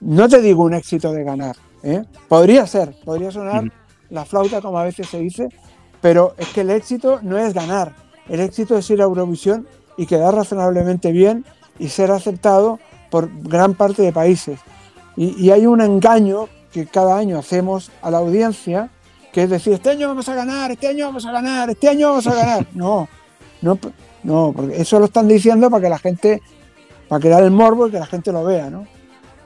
[0.00, 2.04] No te digo un éxito de ganar, ¿eh?
[2.28, 3.64] podría ser, podría sonar
[4.10, 5.48] la flauta como a veces se dice,
[6.00, 7.94] pero es que el éxito no es ganar,
[8.28, 9.66] el éxito es ir a Eurovisión
[9.96, 11.44] y quedar razonablemente bien
[11.78, 12.78] y ser aceptado
[13.10, 14.60] por gran parte de países.
[15.16, 18.90] Y, hay un engaño que cada año hacemos a la audiencia,
[19.32, 22.10] que es decir, este año vamos a ganar, este año vamos a ganar, este año
[22.10, 22.66] vamos a ganar.
[22.74, 23.08] No,
[23.62, 23.78] no,
[24.22, 26.42] no, porque eso lo están diciendo para que la gente,
[27.08, 28.86] para crear el morbo y que la gente lo vea, ¿no?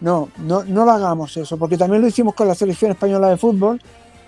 [0.00, 3.36] No, no, no lo hagamos eso, porque también lo hicimos con la selección española de
[3.36, 3.80] fútbol,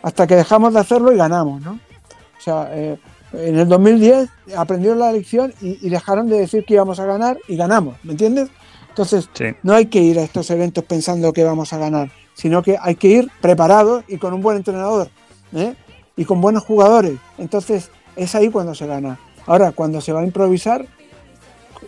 [0.02, 1.72] hasta que dejamos de hacerlo y ganamos, ¿no?
[1.72, 2.98] O sea, eh,
[3.32, 7.56] en el 2010 aprendieron la lección y, dejaron de decir que íbamos a ganar y
[7.56, 8.50] ganamos, ¿me entiendes?
[8.88, 9.28] Entonces,
[9.62, 12.94] no hay que ir a estos eventos pensando que vamos a ganar, sino que hay
[12.96, 15.08] que ir preparados y con un buen entrenador
[15.54, 15.74] ¿eh?
[16.14, 17.14] y con buenos jugadores.
[17.38, 19.18] Entonces, es ahí cuando se gana.
[19.46, 20.86] Ahora, cuando se va a improvisar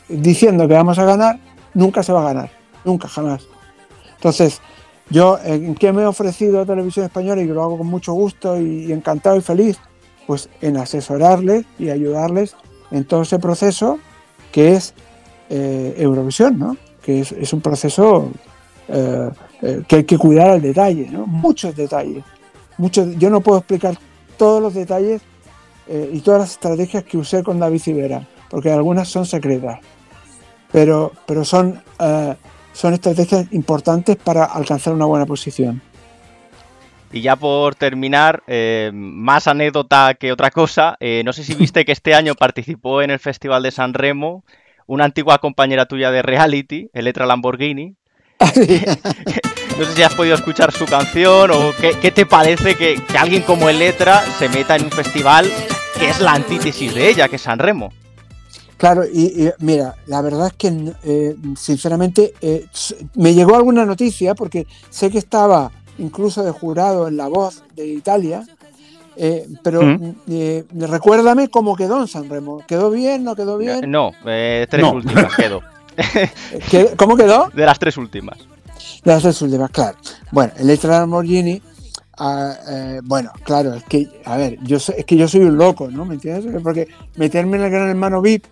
[0.09, 1.39] diciendo que vamos a ganar,
[1.75, 2.51] nunca se va a ganar,
[2.85, 3.47] nunca, jamás.
[4.17, 4.63] Entonces,
[5.11, 8.59] yo, ¿en qué me he ofrecido a Televisión Española y lo hago con mucho gusto
[8.59, 9.79] y encantado y feliz?
[10.27, 12.57] Pues en asesorarles y ayudarles
[12.91, 13.99] en todo ese proceso
[14.53, 14.95] que es
[15.51, 16.77] eh, Eurovisión, ¿no?
[17.03, 18.31] que es, un proceso
[18.89, 19.31] eh,
[19.63, 22.25] eh, que hay que cuidar al detalle, muchos detalles.
[22.79, 23.99] Muchos, yo no puedo explicar
[24.37, 25.23] todos los detalles
[25.87, 29.81] y todas las estrategias que usé con David Civera, porque algunas son secretas,
[30.73, 31.83] pero, pero son,
[32.73, 35.83] son estrategias importantes para alcanzar una buena posición.
[37.15, 41.85] Y ya por terminar, eh, más anécdota que otra cosa, eh, no sé si viste
[41.85, 44.45] que este año participó en el Festival de San Remo
[44.87, 47.95] una antigua compañera tuya de reality, Eletra Lamborghini.
[48.41, 48.51] Ah,
[49.79, 53.69] no sé si has podido escuchar su canción o qué, te parece que, alguien como
[53.69, 55.49] Eletra se meta en un festival
[55.97, 57.93] que es la antítesis de ella, que es San Remo.
[58.77, 62.35] Claro, y, mira, la verdad es que eh, sinceramente
[63.15, 67.87] me llegó alguna noticia porque sé que estaba incluso de jurado en La Voz de
[67.87, 68.45] Italia.
[69.17, 70.15] Eh, pero mm.
[70.29, 72.63] eh, recuérdame cómo quedó en San Remo.
[72.67, 73.25] ¿Quedó bien?
[73.25, 73.91] ¿No quedó bien?
[73.91, 75.63] No, eh, tres últimas quedó.
[76.97, 77.51] ¿Cómo quedó?
[77.55, 78.39] De las tres últimas.
[78.39, 79.97] De las tres últimas, claro.
[80.33, 81.63] Bueno, Electra Lamborghini,
[82.19, 82.55] ah,
[83.05, 86.05] bueno, claro, es que, a ver, yo es que yo soy un loco, ¿no?
[86.05, 86.61] ¿Me entiendes?
[86.63, 88.47] Porque meterme en el gran hermano VIP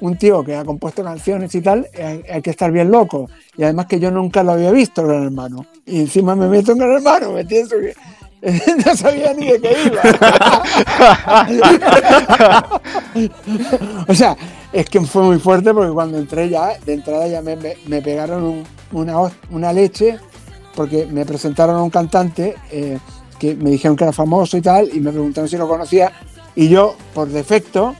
[0.00, 1.86] un tío que ha compuesto canciones y tal,
[2.30, 3.28] hay, que estar bien loco.
[3.56, 5.66] Y además que yo nunca lo había visto, Gran Hermano.
[5.86, 7.96] Y encima me meto en Gran Hermano, ¿me entiendes?
[8.86, 10.00] no sabía ni de qué iba.
[14.08, 14.36] o sea,
[14.72, 17.56] es que fue muy fuerte porque cuando entré ya, de entrada ya me,
[18.00, 19.16] pegaron una,
[19.50, 20.20] una, leche
[20.76, 22.98] porque me presentaron a un cantante eh,
[23.40, 26.12] que me dijeron que era famoso y tal y me preguntaron si lo conocía
[26.54, 27.96] y yo, por defecto,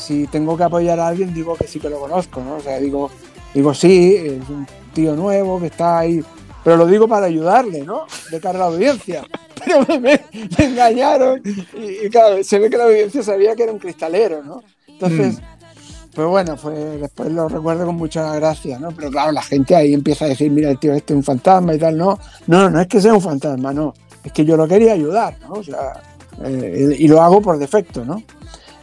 [0.00, 2.56] si tengo que apoyar a alguien, digo que sí que lo conozco, ¿no?
[2.56, 3.10] O sea, digo,
[3.54, 6.22] digo sí, es un tío nuevo que está ahí,
[6.64, 8.06] pero lo digo para ayudarle, ¿no?
[8.30, 9.24] De cara a la audiencia.
[9.64, 10.18] Pero me,
[10.56, 14.62] engañaron y, claro, se ve que la audiencia sabía que era un cristalero, ¿no?
[14.88, 16.14] Entonces, mm.
[16.14, 18.90] pues bueno, fue, después lo recuerdo con mucha gracia, ¿no?
[18.90, 21.74] Pero claro, la gente ahí empieza a decir, mira, el tío este es un fantasma
[21.74, 23.92] y tal, no, no, no es que sea un fantasma, no,
[24.24, 25.52] es que yo lo quería ayudar, ¿no?
[25.56, 26.02] O sea,
[26.42, 28.22] eh, y lo hago por defecto, ¿no?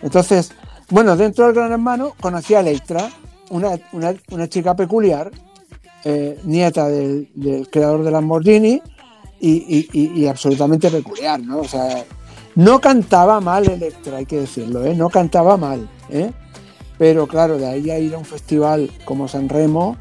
[0.03, 0.51] Entonces,
[0.89, 3.09] bueno, dentro del Gran Hermano conocí a Electra,
[3.49, 5.31] una, chica peculiar,
[6.03, 7.29] eh, nieta del,
[7.71, 8.81] creador de Lamborghini
[9.39, 11.59] y, y, absolutamente peculiar, ¿no?
[11.59, 12.03] O sea,
[12.55, 14.95] no cantaba mal Electra, hay que decirlo, ¿eh?
[14.95, 16.31] No cantaba mal, ¿eh?
[16.97, 19.97] Pero claro, de ahí a ir a un festival como San Remo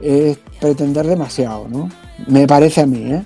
[0.00, 1.88] es pretender demasiado, ¿no?
[2.28, 3.24] Me parece a mí, ¿eh?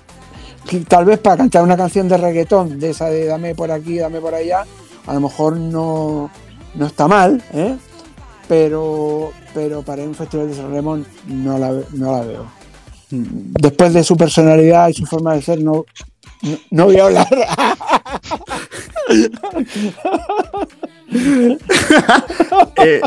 [0.87, 4.21] Tal vez para cantar una canción de reggaetón, de esa de dame por aquí, dame
[4.21, 4.65] por allá,
[5.05, 6.29] a lo mejor no,
[6.75, 7.75] no está mal, ¿eh?
[8.47, 12.45] pero, pero para un festival de San Ramón no la, no la veo.
[13.09, 15.85] Después de su personalidad y su forma de ser, no,
[16.69, 17.27] no, voy a hablar.
[22.77, 23.01] eh,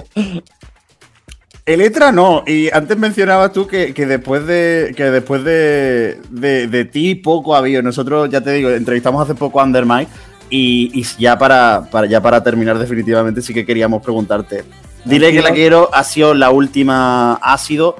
[1.67, 7.55] Eletra no, y antes mencionabas tú que, después de que después de, de, ti poco
[7.55, 7.81] ha habido.
[7.81, 10.09] Nosotros, ya te digo, entrevistamos hace poco a Undermine
[10.51, 14.65] y, ya para, ya para terminar definitivamente sí que queríamos preguntarte.
[15.05, 17.97] Dile que la quiero ha sido la última, ha sido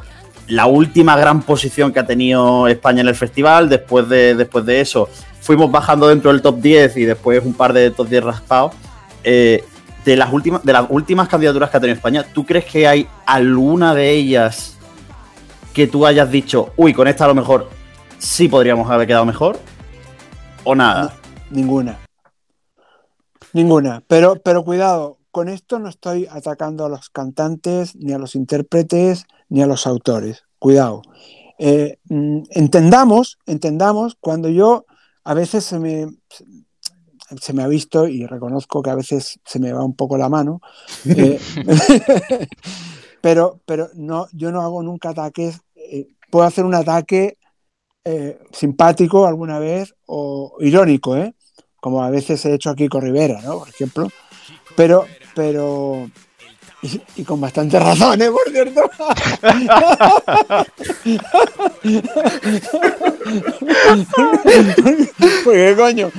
[0.49, 3.69] la última gran posición que ha tenido España en el festival.
[3.69, 5.09] Después de, después de eso,
[5.41, 8.73] fuimos bajando dentro del top 10 y después un par de top 10 raspados.
[9.23, 9.65] Eh,
[10.05, 13.09] de las últimas, de las últimas candidaturas que ha tenido España, ¿tú crees que hay
[13.25, 14.77] alguna de ellas
[15.73, 17.71] que tú hayas dicho, uy, con esta a lo mejor
[18.19, 19.59] sí podríamos haber quedado mejor?
[20.63, 21.15] ¿O nada?
[21.51, 22.04] ninguna.
[23.55, 24.03] Ninguna.
[24.09, 29.25] Pero, pero cuidado, con esto no estoy atacando a los cantantes, ni a los intérpretes,
[29.49, 30.45] ni a los autores.
[30.59, 31.03] Cuidado.
[31.59, 34.87] Eh, mm, entendamos, entendamos, cuando yo
[35.23, 36.09] a veces se me,
[37.41, 40.29] se me ha visto y reconozco que a veces se me va un poco la
[40.29, 40.61] mano,
[41.05, 41.39] eh,
[43.21, 47.39] pero, pero no, yo no hago nunca ataques, eh, puedo hacer un ataque
[48.53, 51.17] simpático alguna vez o irónico,
[51.85, 53.59] como a veces he hecho aquí con Rivera, ¿no?
[53.59, 54.11] por ejemplo,
[54.75, 55.05] pero,
[55.35, 56.09] pero,
[56.81, 58.91] y, con bastantes razones, por cierto.
[65.45, 66.11] Porque coño,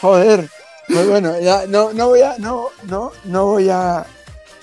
[0.00, 0.48] joder.
[0.86, 4.06] Pues bueno, ya no, no voy a, no, no, no voy a.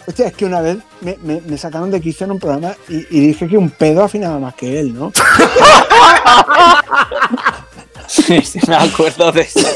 [0.08, 3.49] Hostia, es que una vez me, me, sacaron de quicio en un programa y, dije
[3.49, 5.12] que un pedo afinaba más que él, ¿no?
[8.08, 9.68] Sí, sí, me acuerdo de esa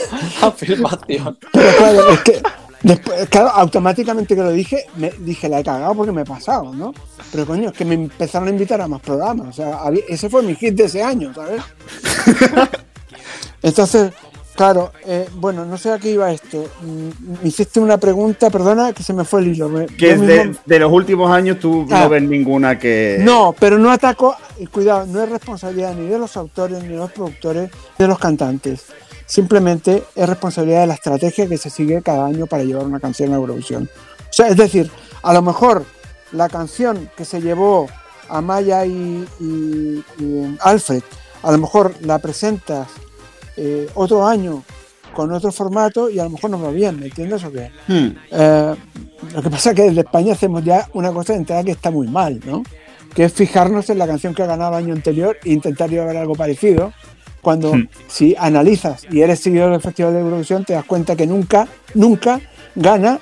[0.47, 1.38] afirmación.
[1.51, 2.41] Pero claro, es que
[2.82, 6.73] Después, claro, automáticamente que lo dije, me dije, la he cagado porque me he pasado,
[6.73, 6.93] ¿no?
[7.32, 9.47] Pero coño, es que me empezaron a invitar a más programas.
[9.49, 11.61] O sea, ese fue mi hit de ese año, ¿sabes?
[13.61, 14.13] Entonces,
[14.55, 16.69] claro, eh, bueno, no sé a qué iba esto.
[16.82, 19.69] Mm, me hiciste una pregunta, perdona, que se me fue el hilo.
[19.97, 20.15] que
[20.65, 22.07] de, los últimos años tú no ah.
[22.07, 23.17] ves ninguna que.
[23.19, 24.38] No, pero no ataco,
[24.68, 28.20] cuidado, no es responsabilidad ni de los autores, ni de los productores, ni de los
[28.20, 28.86] cantantes
[29.30, 33.32] simplemente es responsabilidad de la estrategia que se sigue cada año para llevar una canción
[33.32, 33.88] a Eurovisión.
[34.22, 34.89] O sea, es decir,
[35.22, 35.86] a lo mejor
[36.32, 37.88] la canción que se llevó
[38.28, 40.03] a Maya y,
[40.62, 41.03] Alfred,
[41.43, 42.88] a lo mejor la presentas
[43.55, 44.64] eh, otro año
[45.14, 47.72] con otro formato y a lo mejor no va bien, ¿me entiendes o qué?
[47.88, 48.16] Hmm.
[48.32, 48.76] Eh,
[49.36, 51.91] lo que pasa es que desde España hacemos ya una cosa de entrada que está
[51.91, 52.64] muy mal, ¿no?
[53.14, 56.16] Que es fijarnos en la canción que ha ganado el año anterior e intentar llevar
[56.16, 56.93] algo parecido
[57.41, 57.88] cuando hmm.
[58.07, 62.41] si analizas y eres seguidor del Festival de Eurovisión, te das cuenta que nunca, nunca
[62.76, 63.20] gana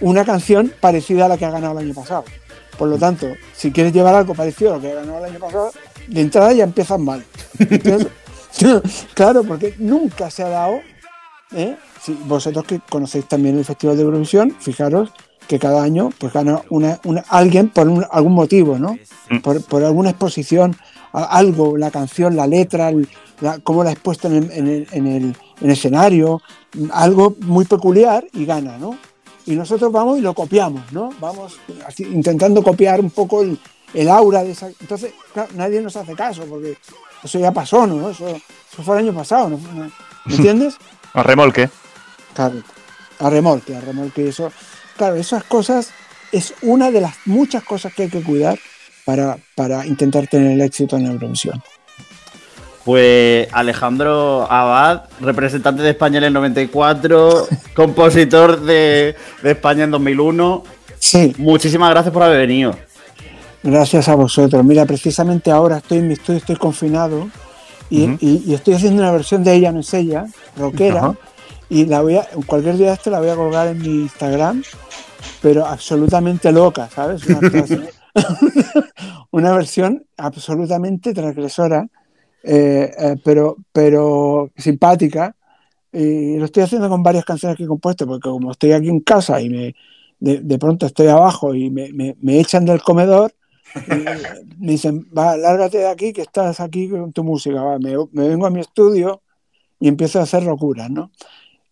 [0.00, 2.24] una canción parecida a la que ha ganado el año pasado.
[2.78, 5.38] Por lo tanto, si quieres llevar algo parecido a lo que ha ganado el año
[5.38, 5.70] pasado,
[6.08, 7.24] de entrada ya empiezas mal.
[9.14, 10.80] claro, porque nunca se ha dado.
[11.54, 11.76] ¿eh?
[12.00, 15.12] Si vosotros que conocéis también el Festival de Eurovisión, fijaros
[15.48, 18.96] que cada año pues gana una, alguien por algún motivo, ¿no?
[19.28, 19.38] Hmm.
[19.38, 20.76] Por, por, alguna exposición,
[21.12, 23.08] algo, la canción, la letra, el,
[23.62, 26.40] cómo la has puesto en el, escenario,
[26.92, 28.96] algo muy peculiar y gana, ¿no?
[29.46, 31.10] Y nosotros vamos y lo copiamos, ¿no?
[31.20, 31.58] Vamos
[31.98, 34.68] intentando copiar un poco el, aura de esa...
[34.68, 35.12] Entonces,
[35.54, 36.76] nadie nos hace caso porque
[37.22, 38.10] eso ya pasó, ¿no?
[38.10, 38.40] Eso,
[38.84, 39.58] fue el año pasado, ¿no?
[40.26, 40.76] ¿Me entiendes?
[41.12, 41.68] a remolque.
[42.34, 42.62] Claro,
[43.18, 44.28] a remolque, a remolque.
[44.28, 44.50] Eso,
[44.96, 45.90] claro, esas cosas
[46.32, 48.58] es una de las muchas cosas que hay que cuidar
[49.04, 51.62] para, para intentar tener el éxito en la Eurovisión.
[52.84, 59.14] Pues Alejandro Abad, representante de España en el 94, compositor de,
[59.44, 60.64] España en 2001.
[60.98, 61.32] Sí.
[61.38, 62.74] Muchísimas gracias por haber venido.
[63.62, 64.64] Gracias a vosotros.
[64.64, 67.28] Mira, precisamente ahora estoy en mi estudio, estoy confinado
[67.88, 70.26] y, estoy haciendo una versión de Ella no es ella,
[70.56, 71.14] rockera,
[71.72, 74.62] y la voy a, cualquier día de esto la voy a colgar en mi Instagram,
[75.40, 77.26] pero absolutamente loca, ¿sabes?
[77.26, 77.40] Una,
[79.30, 81.88] una versión absolutamente transgresora
[82.42, 85.34] eh, eh, pero, pero simpática.
[85.92, 89.00] Y lo estoy haciendo con varias canciones que he compuesto, porque como estoy aquí en
[89.00, 89.74] casa y me,
[90.20, 93.34] de, pronto estoy abajo y me, me, echan del comedor,
[94.58, 97.78] me dicen, va, lárgate de aquí, que estás aquí con tu música.
[97.78, 99.22] me, vengo a mi estudio
[99.80, 101.10] y empiezo a hacer locuras, ¿no?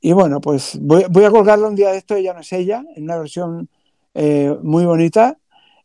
[0.01, 2.85] Y bueno, pues voy, voy a colgarlo un día de esto, ella no es ella,
[2.97, 3.69] en una versión
[4.15, 5.39] eh, muy bonita.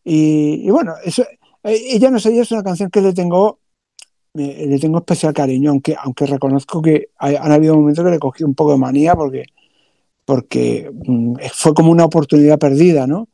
[0.03, 1.23] Y, y, bueno, eso,
[1.63, 3.59] ella no es ella, es una canción que le tengo
[4.35, 8.53] le tengo especial cariño, aunque, aunque reconozco que han habido momentos que le cogí un
[8.53, 9.45] poco de manía porque,
[10.25, 13.29] porque mm, fue como una oportunidad perdida, ¿no?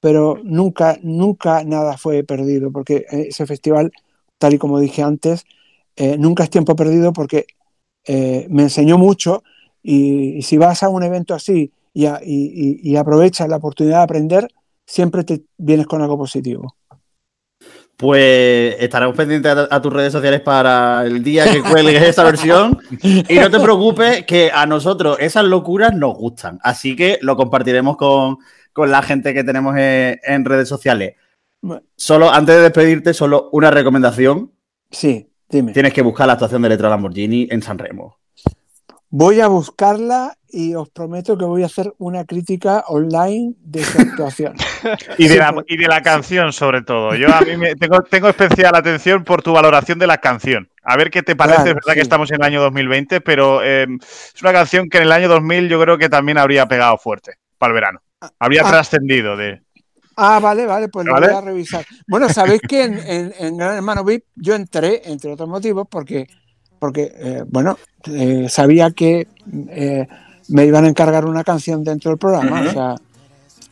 [0.00, 3.92] Pero nunca, nunca nada fue perdido, porque ese festival,
[4.38, 5.44] tal y como dije antes,
[5.96, 7.46] eh, nunca es tiempo perdido porque
[8.06, 9.44] eh, me enseñó mucho
[9.82, 12.06] y, si vas a un evento así y,
[12.82, 14.48] y aprovechas la oportunidad de aprender,
[14.86, 16.76] siempre te vienes con algo positivo.
[18.00, 22.78] Pues estaremos pendientes a, tus redes sociales para el día que cuelgues esa versión.
[23.02, 26.58] Y no te preocupes, que a nosotros esas locuras nos gustan.
[26.62, 28.38] Así que lo compartiremos con,
[28.74, 31.16] la gente que tenemos en, redes sociales.
[31.94, 34.50] Solo, antes de despedirte, solo una recomendación.
[34.90, 35.74] Sí, dime.
[35.74, 38.19] Tienes que buscar la actuación de Letra Lamborghini en San Remo.
[39.12, 44.00] Voy a buscarla y os prometo que voy a hacer una crítica online de su
[44.00, 44.54] actuación.
[45.18, 47.16] y, de la, y, de la, canción, sobre todo.
[47.16, 50.68] Yo a mí me, tengo, tengo, especial atención por tu valoración de la canción.
[50.84, 51.70] A ver qué te parece.
[51.70, 55.04] es verdad que estamos en el año 2020, pero eh, es una canción que en
[55.04, 58.00] el año 2000 yo creo que también habría pegado fuerte para el verano.
[58.38, 59.60] Habría ah, trascendido de.
[60.16, 61.84] Ah, vale, vale, pues lo voy a revisar.
[62.06, 66.26] Bueno, sabéis que en, en, Gran Hermano VIP yo entré, entre otros motivos, porque,
[66.80, 69.28] porque eh, bueno, eh, sabía que
[69.68, 70.08] eh,
[70.48, 72.62] me iban a encargar una canción dentro del programa.
[72.62, 72.94] O sea,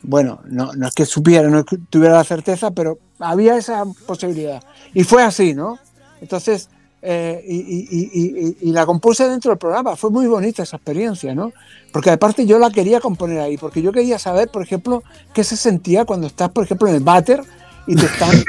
[0.01, 3.83] bueno, no, no es que supiera, no es que tuviera la certeza, pero había esa
[4.05, 4.63] posibilidad.
[4.93, 5.77] Y fue así, ¿no?
[6.21, 6.69] Entonces,
[7.01, 9.95] eh, y, la compuse dentro del programa.
[9.95, 11.51] Fue muy bonita esa experiencia, ¿no?
[11.91, 15.03] Porque aparte yo la quería componer ahí, porque yo quería saber, por ejemplo,
[15.33, 17.41] qué se sentía cuando estás, por ejemplo, en el váter
[17.87, 18.43] y te están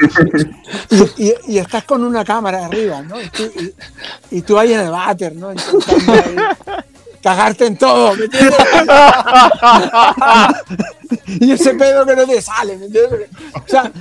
[1.47, 3.15] y, estás con una cámara arriba, ¿no?
[4.29, 5.53] Y tú, ahí en el váter, ¿no?
[7.21, 8.57] cagarte en todo, ¿me entiendes?
[11.39, 13.29] y ese pedo que no te sale, ¿me entiendes?
[13.53, 13.91] O sea,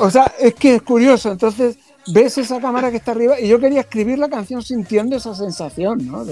[0.00, 3.58] o sea, es que es curioso, entonces ves esa cámara que está arriba y yo
[3.58, 6.24] quería escribir la canción sintiendo esa sensación, ¿no?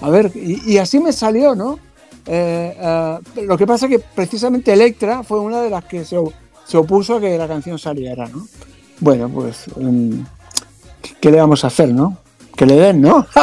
[0.00, 1.78] a ver, y, así me salió, ¿no?
[2.26, 6.18] Eh, eh, lo que pasa es que precisamente Electra fue una de las que se,
[6.74, 8.46] opuso a que la canción saliera, ¿no?
[9.00, 10.24] Bueno, pues, um,
[11.20, 12.18] ¿qué le vamos a hacer, no?
[12.56, 13.26] Que le den, ¿no?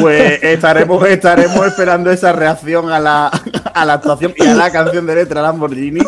[0.00, 3.26] Pues estaremos, estaremos esperando esa reacción a la,
[3.74, 6.00] a la actuación y a la canción de letra Lamborghini.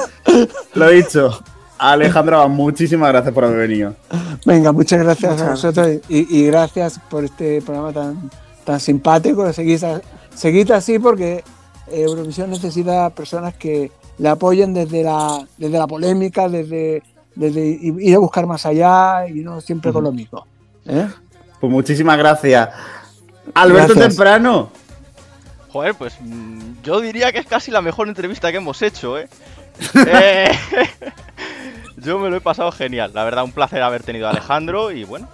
[0.74, 1.42] Lo he dicho,
[1.78, 3.94] Alejandro, muchísimas gracias por haber venido.
[4.46, 8.30] Venga, muchas gracias a vosotros y, gracias por este programa tan,
[8.64, 9.52] tan simpático.
[9.52, 11.42] Seguid, así porque
[11.90, 17.02] Eurovisión necesita personas que le apoyen desde la, desde la polémica, desde,
[17.34, 20.46] desde ir a buscar más allá y no siempre con lo mismo.
[20.86, 21.08] ¿eh?
[21.60, 22.70] Pues muchísimas gracias.
[23.54, 24.70] Alberto Temprano.
[25.70, 29.28] Joder, pues mm, yo diría que es casi la mejor entrevista que hemos hecho, ¿eh?
[30.06, 30.52] eh
[31.96, 33.12] yo me lo he pasado genial.
[33.14, 35.28] La verdad, un placer haber tenido a Alejandro y bueno,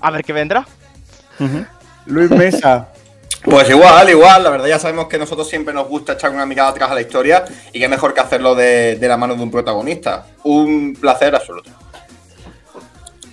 [0.00, 0.66] a ver qué vendrá.
[2.06, 2.88] Luis Mesa.
[3.44, 6.70] Pues igual, igual, la verdad ya sabemos que nosotros siempre nos gusta echar una mirada
[6.70, 9.50] atrás a la historia y qué mejor que hacerlo de, de la mano de un
[9.50, 10.26] protagonista.
[10.42, 11.77] Un placer absoluto.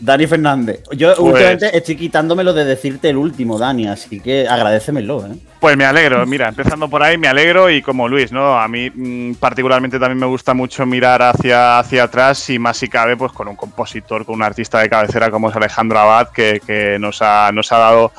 [0.06, 0.84] Dani Fernández.
[0.91, 5.36] Yo pues- últimamente estoy quitándomelo de decirte el último, Dani, así que agradecemelo, ¿eh?
[5.60, 8.60] Pues me alegro, mira, empezando por ahí, me alegro y como Luis, ¿no?
[8.60, 12.88] A mí mm, particularmente también me gusta mucho mirar hacia, hacia atrás y más si
[12.88, 16.97] cabe, pues con un compositor, con un artista de cabecera como es Alejandro Abad, que,
[16.99, 18.12] nos, ha, nos ha dado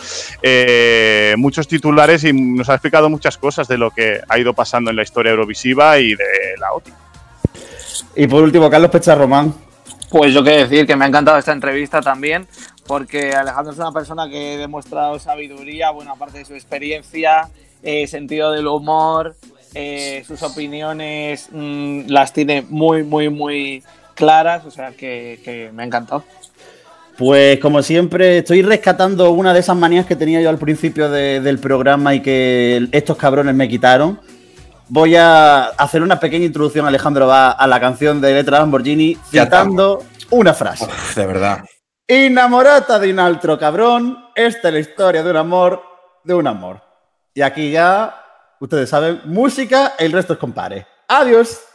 [0.43, 4.91] eh, muchos titulares y nos ha explicado muchas cosas de lo que ha ido pasando
[4.91, 6.25] en la historia eurovisiva y de
[6.59, 6.93] la OTI.
[8.17, 9.66] Y por último, Carlos Pecharromán.
[10.11, 12.47] Pues yo quiero decir que me ha encantado esta entrevista también,
[12.87, 17.49] porque Alejandro es una persona que ha demostrado sabiduría, buena parte de su experiencia,
[17.83, 19.35] eh, sentido del humor,
[19.75, 23.83] eh, sus opiniones mm, las tiene muy, muy, muy
[24.15, 26.25] claras, o sea que, me ha encantado.
[27.19, 31.59] Pues como siempre, estoy rescatando una de esas manías que tenía yo al principio del
[31.59, 34.21] programa y que estos cabrones me quitaron.
[34.89, 40.05] Voy a hacer una pequeña introducción, Alejandro, va a la canción de Letra Lamborghini, citando
[40.31, 40.87] una frase.
[41.17, 41.65] de verdad.
[42.07, 45.83] Inamorata de un altro cabrón, esta es la historia de un amor,
[46.23, 46.81] de un amor.
[47.35, 48.15] Y aquí ya,
[48.61, 50.87] ustedes saben, música, el resto es compare.
[51.09, 51.66] Adiós.